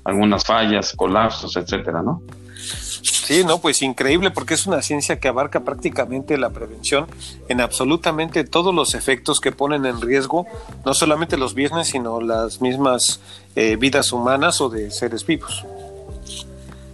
algunas 0.03 0.45
fallas, 0.45 0.93
colapsos, 0.95 1.55
etcétera, 1.55 2.03
¿no? 2.03 2.21
Sí, 2.55 3.43
no, 3.43 3.59
pues 3.59 3.81
increíble 3.81 4.31
porque 4.31 4.53
es 4.53 4.67
una 4.67 4.81
ciencia 4.81 5.19
que 5.19 5.27
abarca 5.27 5.61
prácticamente 5.61 6.37
la 6.37 6.51
prevención 6.51 7.07
en 7.49 7.59
absolutamente 7.59 8.43
todos 8.43 8.73
los 8.73 8.93
efectos 8.93 9.41
que 9.41 9.51
ponen 9.51 9.85
en 9.85 9.99
riesgo 9.99 10.45
no 10.85 10.93
solamente 10.93 11.35
los 11.35 11.55
bienes, 11.55 11.87
sino 11.87 12.21
las 12.21 12.61
mismas 12.61 13.19
eh, 13.55 13.77
vidas 13.77 14.11
humanas 14.11 14.61
o 14.61 14.69
de 14.69 14.91
seres 14.91 15.25
vivos. 15.25 15.65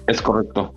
Es 0.08 0.22
correcto. 0.22 0.74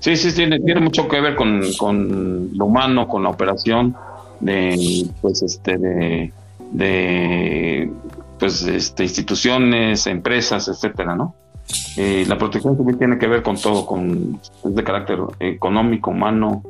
Sí, 0.00 0.16
sí, 0.16 0.32
tiene, 0.32 0.60
tiene 0.60 0.80
mucho 0.80 1.08
que 1.08 1.20
ver 1.20 1.34
con, 1.34 1.62
con 1.78 2.50
lo 2.54 2.66
humano, 2.66 3.08
con 3.08 3.22
la 3.22 3.30
operación 3.30 3.96
de 4.40 5.06
pues 5.22 5.42
este 5.42 5.78
de, 5.78 6.32
de 6.72 7.90
pues 8.38 8.62
este 8.62 9.04
instituciones, 9.04 10.06
empresas, 10.06 10.68
etcétera, 10.68 11.16
¿no? 11.16 11.34
Eh, 11.96 12.24
la 12.28 12.38
protección 12.38 12.76
civil 12.76 12.96
tiene 12.98 13.18
que 13.18 13.26
ver 13.26 13.42
con 13.42 13.56
todo, 13.56 13.86
con 13.86 14.40
es 14.64 14.74
de 14.74 14.84
carácter 14.84 15.18
económico, 15.40 16.10
humano, 16.10 16.62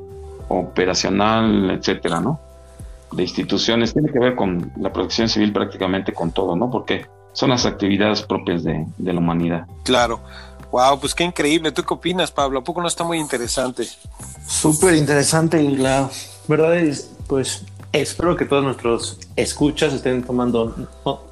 operacional, 0.48 1.70
etcétera, 1.70 2.20
¿no? 2.20 2.40
De 3.12 3.22
instituciones, 3.22 3.92
tiene 3.92 4.10
que 4.10 4.18
ver 4.18 4.34
con 4.34 4.72
la 4.78 4.92
protección 4.92 5.28
civil 5.28 5.52
prácticamente 5.52 6.12
con 6.12 6.32
todo, 6.32 6.56
¿no? 6.56 6.70
Porque 6.70 7.06
son 7.32 7.50
las 7.50 7.66
actividades 7.66 8.22
propias 8.22 8.64
de, 8.64 8.86
de 8.96 9.12
la 9.12 9.18
humanidad. 9.20 9.66
Claro. 9.84 10.20
Wow, 10.72 10.98
pues 10.98 11.14
qué 11.14 11.24
increíble. 11.24 11.72
¿Tú 11.72 11.82
qué 11.84 11.94
opinas, 11.94 12.30
Pablo? 12.30 12.58
¿A 12.58 12.64
poco 12.64 12.80
no 12.80 12.88
está 12.88 13.04
muy 13.04 13.18
interesante? 13.18 13.86
Súper 14.46 14.94
interesante 14.94 15.62
y 15.62 15.76
la 15.76 16.10
verdad 16.48 16.76
es, 16.76 17.12
pues 17.26 17.64
espero 17.92 18.36
que 18.36 18.44
todos 18.44 18.64
nuestros 18.64 19.18
escuchas 19.36 19.92
estén 19.92 20.22
tomando 20.22 20.74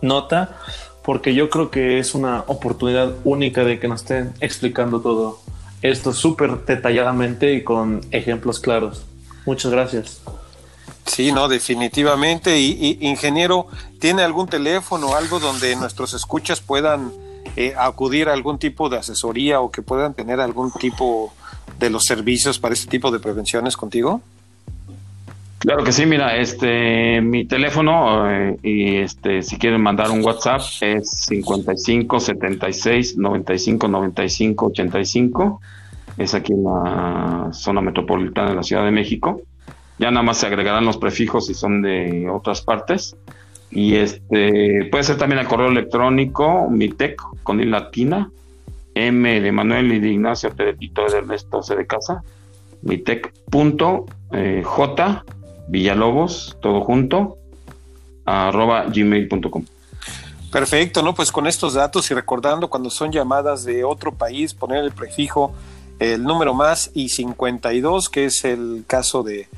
nota 0.03 0.57
porque 1.05 1.35
yo 1.35 1.51
creo 1.51 1.71
que 1.71 1.99
es 1.99 2.15
una 2.15 2.45
oportunidad 2.47 3.15
única 3.25 3.63
de 3.63 3.79
que 3.79 3.89
nos 3.89 4.01
estén 4.01 4.33
explicando 4.41 5.01
todo 5.01 5.39
esto 5.83 6.15
súper 6.15 6.65
detalladamente 6.65 7.53
y 7.53 7.63
con 7.63 8.01
ejemplos 8.11 8.59
claros. 8.59 9.05
Muchas 9.45 9.71
gracias. 9.71 10.23
Sí, 11.05 11.31
no, 11.31 11.49
definitivamente. 11.49 12.59
Y, 12.59 12.97
ingeniero, 13.03 13.67
¿tiene 14.01 14.23
algún 14.23 14.49
teléfono 14.49 15.09
o 15.09 15.15
algo 15.15 15.41
donde 15.41 15.77
nuestros 15.77 16.15
escuchas 16.15 16.63
puedan 16.63 17.13
eh, 17.57 17.75
acudir 17.79 18.31
a 18.31 18.33
algún 18.33 18.59
tipo 18.59 18.89
de 18.89 18.97
asesoría 18.97 19.61
o 19.61 19.71
que 19.71 19.83
puedan 19.83 20.15
tener 20.15 20.41
algún 20.41 20.73
tipo 20.73 21.35
de 21.79 21.91
los 21.91 22.05
servicios 22.05 22.59
para 22.59 22.73
este 22.73 22.89
tipo 22.89 23.11
de 23.11 23.21
prevenciones 23.21 23.77
contigo? 23.77 24.23
Claro 25.65 25.83
que 25.83 25.93
sí, 25.93 26.05
mira, 26.05 26.37
este 26.37 27.23
mi 27.23 27.47
teléfono 27.47 28.31
eh, 28.31 28.59
y 28.63 28.97
este 28.97 29.41
si 29.41 29.57
quieren 29.57 29.81
mandar 29.81 30.11
un 30.11 30.23
WhatsApp 30.23 30.61
es 30.83 31.09
55 31.09 32.21
76 32.21 33.17
95 33.17 33.89
95 33.89 34.67
85. 34.67 35.61
Es 36.19 36.35
aquí 36.35 36.53
en 36.53 36.65
la 36.65 37.49
zona 37.53 37.81
metropolitana 37.81 38.51
de 38.51 38.57
la 38.57 38.63
Ciudad 38.63 38.85
de 38.85 38.91
México. 38.91 39.41
Ya 39.99 40.11
nada 40.11 40.23
más 40.23 40.37
se 40.37 40.49
agregarán 40.49 40.85
los 40.85 40.99
prefijos 40.99 41.47
si 41.47 41.55
son 41.55 41.81
de 41.81 42.29
otras 42.29 42.61
partes. 42.61 43.17
Y 43.71 43.95
este 43.95 44.87
puede 44.91 45.05
ser 45.05 45.17
también 45.17 45.39
el 45.41 45.47
correo 45.49 45.69
electrónico 45.69 46.69
mitec 46.69 47.19
con 47.43 47.63
i 47.63 47.65
latina 47.65 48.31
m 48.95 49.41
de 49.41 49.51
Manuel 49.51 49.95
y 49.95 49.99
de 49.99 50.11
Ignacio 50.11 50.51
T 50.51 50.63
de 50.63 50.75
Tito 50.75 51.07
de 51.11 51.17
Ernesto 51.17 51.63
C 51.63 51.75
de 51.75 51.87
casa 51.87 52.23
mitec.j 52.83 54.05
Villalobos, 55.69 56.57
todo 56.61 56.81
junto, 56.83 57.39
arroba 58.25 58.85
gmail.com. 58.85 59.65
Perfecto, 60.51 61.03
¿no? 61.03 61.15
Pues 61.15 61.33
con 61.33 61.47
estos 61.47 61.75
datos 61.75 62.11
y 62.11 62.15
recordando 62.15 62.71
cuando 62.71 62.89
son 62.89 63.11
llamadas 63.11 63.65
de 63.65 63.83
otro 63.83 64.15
país, 64.15 64.55
poner 64.55 64.85
el 64.85 64.93
prefijo, 64.93 65.53
el 65.99 66.23
número 66.23 66.55
más 66.55 66.91
y 66.95 67.09
52, 67.09 68.09
que 68.09 68.27
es 68.27 68.45
el 68.45 68.85
caso 68.87 69.25
de, 69.25 69.49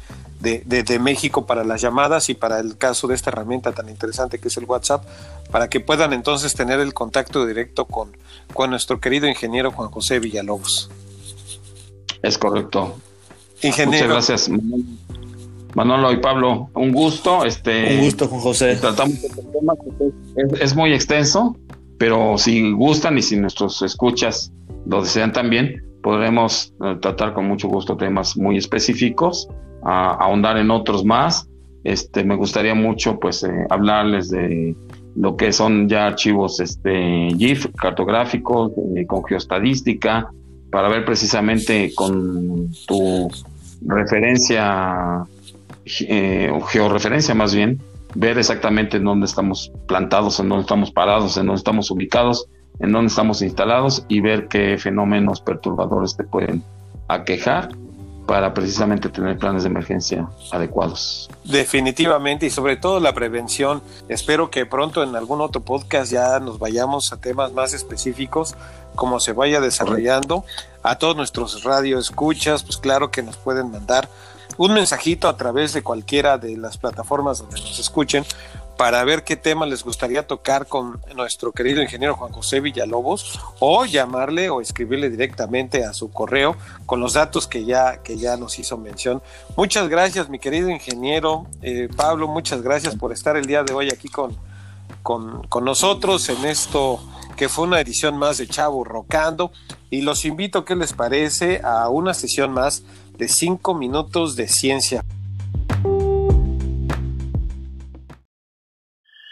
de, 0.41 0.99
México 0.99 1.47
para 1.47 1.65
las 1.65 1.81
llamadas 1.81 2.31
y 2.31 2.35
para 2.35 2.61
el 2.61 2.79
caso 2.79 3.09
de 3.09 3.15
esta 3.15 3.31
herramienta 3.31 3.73
tan 3.73 3.89
interesante 3.89 4.39
que 4.39 4.49
es 4.49 4.57
el 4.57 4.65
WhatsApp, 4.65 5.05
para 5.51 5.69
que 5.69 5.81
puedan 5.81 6.13
entonces 6.13 6.55
tener 6.55 6.81
el 6.81 6.95
contacto 6.95 7.45
directo 7.47 7.85
con, 7.85 8.17
con 8.55 8.71
nuestro 8.71 9.01
querido 9.01 9.29
ingeniero 9.29 9.73
Juan 9.73 9.91
José 9.91 10.19
Villalobos. 10.19 10.91
Es 12.23 12.39
correcto. 12.39 12.97
Ingeniero. 13.63 14.07
Muchas 14.07 14.29
gracias. 14.29 14.51
Manolo 15.77 16.11
y 16.11 16.17
Pablo, 16.17 16.71
un 16.75 16.91
gusto. 16.91 17.45
Este, 17.45 17.99
un 17.99 18.05
gusto, 18.07 18.27
Juan 18.29 18.41
José. 18.41 18.77
Tratamos 18.77 19.23
este 19.23 19.43
tema 19.43 19.75
es, 20.59 20.75
muy 20.75 20.95
extenso, 20.95 21.55
pero 21.99 22.39
si 22.39 22.73
gustan 22.73 23.19
y 23.19 23.23
si 23.23 23.37
nuestros 23.37 23.83
escuchas 23.83 24.51
lo 24.87 25.03
desean 25.03 25.35
también, 25.35 25.85
podremos 26.03 26.73
eh, 26.83 26.97
tratar 27.03 27.35
con 27.35 27.47
mucho 27.47 27.69
gusto 27.69 27.95
temas 27.95 28.39
muy 28.39 28.57
específicos, 28.57 29.49
ahondar 29.85 30.57
en 30.57 30.71
otros 30.71 31.05
más. 31.05 31.47
Este, 31.85 32.25
me 32.25 32.37
gustaría 32.37 32.75
mucho, 32.75 33.21
pues, 33.21 33.45
eh, 33.45 33.67
hablarles 33.69 34.31
de 34.31 34.75
lo 35.15 35.37
que 35.37 35.53
son 35.53 35.91
ya 35.91 36.07
archivos 36.07 36.59
este, 36.59 37.29
GIF, 37.37 37.67
cartográficos, 37.77 38.73
eh, 38.97 39.07
con 39.07 39.23
geostadística, 39.25 40.31
para 40.71 40.89
ver 40.89 41.05
precisamente 41.05 41.93
con 41.95 42.73
tu 42.87 43.29
referencia 43.83 45.27
eh, 46.01 46.53
georreferencia 46.69 47.35
más 47.35 47.55
bien, 47.55 47.81
ver 48.15 48.39
exactamente 48.39 48.97
en 48.97 49.05
dónde 49.05 49.27
estamos 49.27 49.73
plantados, 49.87 50.41
en 50.41 50.49
dónde 50.49 50.63
estamos 50.63 50.91
parados, 50.91 51.37
en 51.37 51.47
dónde 51.47 51.59
estamos 51.59 51.91
ubicados, 51.91 52.49
en 52.81 52.93
dónde 52.93 53.09
estamos 53.09 53.43
instalados 53.43 54.05
y 54.09 54.21
ver 54.21 54.49
qué 54.49 54.77
fenómenos 54.79 55.41
perturbadores 55.41 56.17
te 56.17 56.25
pueden 56.25 56.63
aquejar 57.09 57.71
para 58.27 58.53
precisamente 58.53 59.09
tener 59.09 59.39
planes 59.39 59.63
de 59.63 59.69
emergencia 59.69 60.29
adecuados. 60.51 61.31
Definitivamente 61.45 62.47
y 62.47 62.51
sobre 62.51 62.77
todo 62.77 62.99
la 62.99 63.15
prevención. 63.15 63.83
Espero 64.09 64.51
que 64.51 64.67
pronto 64.67 65.03
en 65.05 65.15
algún 65.15 65.41
otro 65.41 65.63
podcast 65.63 66.11
ya 66.11 66.41
nos 66.41 66.59
vayamos 66.59 67.13
a 67.13 67.19
temas 67.19 67.53
más 67.53 67.73
específicos 67.73 68.57
como 68.97 69.21
se 69.21 69.33
vaya 69.33 69.61
desarrollando. 69.61 70.45
A 70.83 70.99
todos 70.99 71.17
nuestros 71.17 71.63
radio 71.63 71.99
escuchas, 71.99 72.65
pues 72.65 72.79
claro 72.79 73.11
que 73.11 73.23
nos 73.23 73.37
pueden 73.37 73.71
mandar 73.71 74.09
un 74.59 74.73
mensajito 74.73 75.29
a 75.29 75.37
través 75.37 75.73
de 75.73 75.83
cualquiera 75.83 76.39
de 76.39 76.57
las 76.57 76.79
plataformas 76.79 77.39
donde 77.39 77.61
nos 77.61 77.79
escuchen 77.79 78.25
para 78.77 79.03
ver 79.05 79.25
qué 79.25 79.37
tema 79.37 79.65
les 79.65 79.83
gustaría 79.83 80.27
tocar 80.27 80.67
con 80.67 81.01
nuestro 81.15 81.53
querido 81.53 81.83
ingeniero 81.83 82.15
Juan 82.15 82.33
José 82.33 82.61
Villalobos 82.61 83.41
o 83.59 83.87
llamarle 83.87 84.51
o 84.51 84.61
escribirle 84.61 85.09
directamente 85.09 85.85
a 85.85 85.95
su 85.95 86.11
correo 86.11 86.57
con 86.85 87.01
los 87.01 87.15
datos 87.15 87.47
que 87.47 87.65
ya, 87.65 88.03
que 88.03 88.19
ya 88.19 88.37
nos 88.37 88.59
hizo 88.59 88.77
mención. 88.77 89.23
Muchas 89.57 89.89
gracias, 89.89 90.29
mi 90.29 90.39
querido 90.39 90.69
ingeniero 90.69 91.47
eh, 91.63 91.89
Pablo, 91.97 92.29
muchas 92.29 92.63
gracias 92.63 92.97
por 92.97 93.13
estar 93.13 93.37
el 93.37 93.47
día 93.47 93.63
de 93.63 93.73
hoy 93.73 93.89
aquí 93.89 94.09
con, 94.09 94.37
con, 95.03 95.47
con 95.47 95.65
nosotros 95.65 96.29
en 96.29 96.45
esto 96.45 97.01
que 97.37 97.49
fue 97.49 97.67
una 97.67 97.81
edición 97.81 98.17
más 98.17 98.39
de 98.39 98.47
Chavo 98.47 98.83
Rocando 98.83 99.53
y 99.91 100.03
los 100.03 100.25
invito, 100.25 100.65
¿qué 100.65 100.75
les 100.75 100.93
parece? 100.93 101.61
A 101.63 101.89
una 101.91 102.15
sesión 102.15 102.51
más 102.53 102.83
de 103.17 103.29
cinco 103.29 103.75
minutos 103.75 104.37
de 104.37 104.49
ciencia. 104.49 105.05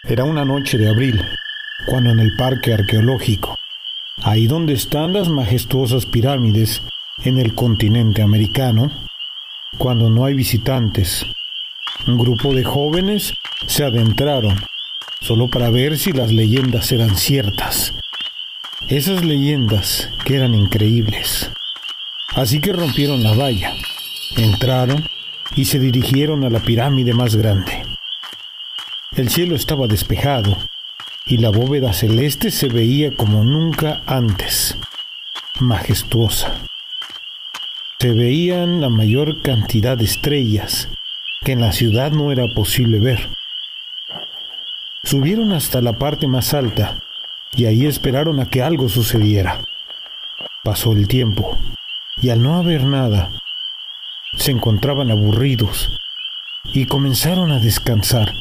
Era 0.07 0.25
una 0.25 0.45
noche 0.45 0.77
de 0.77 0.89
abril, 0.89 1.21
cuando 1.87 2.11
en 2.11 2.19
el 2.19 2.37
parque 2.37 2.75
arqueológico, 2.75 3.57
ahí 4.23 4.47
donde 4.47 4.75
están 4.75 5.13
las 5.13 5.29
majestuosas 5.29 6.07
pirámides 6.07 6.83
en 7.25 7.39
el 7.39 7.55
continente 7.55 8.23
americano, 8.23 8.91
cuando 9.79 10.11
no 10.11 10.25
hay 10.25 10.35
visitantes, 10.35 11.25
un 12.07 12.19
grupo 12.19 12.55
de 12.55 12.65
jóvenes 12.65 13.33
se 13.67 13.85
adentraron 13.85 14.57
solo 15.21 15.49
para 15.49 15.71
ver 15.71 15.97
si 15.97 16.13
las 16.13 16.31
leyendas 16.33 16.93
eran 16.93 17.17
ciertas. 17.17 17.95
Esas 18.89 19.25
leyendas 19.25 20.11
que 20.27 20.37
eran 20.37 20.55
increíbles. 20.55 21.51
Así 22.35 22.61
que 22.61 22.73
rompieron 22.73 23.23
la 23.23 23.33
valla, 23.33 23.73
entraron 24.37 25.09
y 25.55 25.67
se 25.67 25.79
dirigieron 25.79 26.45
a 26.45 26.51
la 26.51 26.59
pirámide 26.59 27.15
más 27.15 27.37
grande. 27.37 27.87
El 29.15 29.31
cielo 29.31 29.55
estaba 29.55 29.87
despejado 29.87 30.57
y 31.27 31.39
la 31.39 31.51
bóveda 31.51 31.93
celeste 31.93 32.51
se 32.51 32.67
veía 32.67 33.17
como 33.17 33.45
nunca 33.45 34.03
antes, 34.07 34.77
majestuosa. 35.61 36.55
Se 38.01 38.13
veían 38.13 38.81
la 38.81 38.89
mayor 38.89 39.41
cantidad 39.41 39.97
de 39.97 40.05
estrellas 40.05 40.89
que 41.45 41.53
en 41.53 41.61
la 41.61 41.71
ciudad 41.71 42.11
no 42.11 42.33
era 42.33 42.49
posible 42.49 42.99
ver. 42.99 43.29
Subieron 45.05 45.53
hasta 45.53 45.81
la 45.81 45.93
parte 45.93 46.27
más 46.27 46.53
alta 46.53 46.99
y 47.55 47.67
ahí 47.67 47.87
esperaron 47.87 48.41
a 48.41 48.51
que 48.51 48.61
algo 48.61 48.89
sucediera. 48.89 49.61
Pasó 50.65 50.93
el 50.93 51.07
tiempo 51.07 51.57
y 52.25 52.31
al 52.31 52.43
no 52.43 52.57
haber 52.57 52.85
nada, 52.85 53.29
se 54.39 54.51
encontraban 54.51 55.11
aburridos 55.11 55.95
y 56.73 56.87
comenzaron 56.87 57.53
a 57.53 57.59
descansar, 57.59 58.33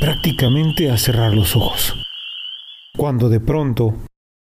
prácticamente 0.00 0.90
a 0.90 0.96
cerrar 0.96 1.34
los 1.34 1.54
ojos, 1.54 1.94
cuando 2.96 3.28
de 3.28 3.38
pronto 3.38 3.96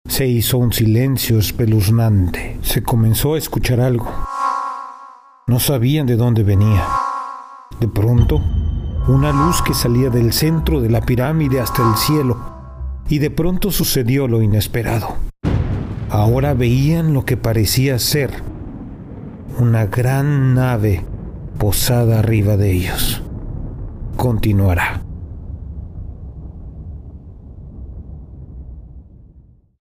se 0.09 0.29
hizo 0.29 0.59
un 0.59 0.73
silencio 0.73 1.41
espeluznante. 1.41 2.61
Se 2.63 2.85
comenzó 2.85 3.35
a 3.35 3.39
escuchar 3.39 3.81
algo. 3.81 4.09
No 5.49 5.59
sabían 5.59 6.07
de 6.07 6.15
dónde 6.15 6.45
venía. 6.45 6.87
De 7.81 7.89
pronto, 7.89 8.41
una 9.09 9.33
luz 9.33 9.63
que 9.63 9.75
salía 9.75 10.11
del 10.11 10.33
centro 10.33 10.81
de 10.81 10.91
la 10.91 11.01
pirámide 11.01 11.59
hasta 11.59 11.83
el 11.91 11.97
cielo, 11.97 12.39
y 13.09 13.19
de 13.19 13.31
pronto 13.31 13.73
sucedió 13.73 14.29
lo 14.29 14.43
inesperado. 14.43 15.17
Ahora 16.09 16.55
veían 16.55 17.15
lo 17.15 17.25
que 17.25 17.37
parecía 17.37 17.99
ser 17.99 18.55
una 19.59 19.87
gran 19.87 20.55
nave 20.55 21.03
posada 21.59 22.19
arriba 22.19 22.57
de 22.57 22.73
ellos. 22.73 23.23
Continuará. 24.17 25.03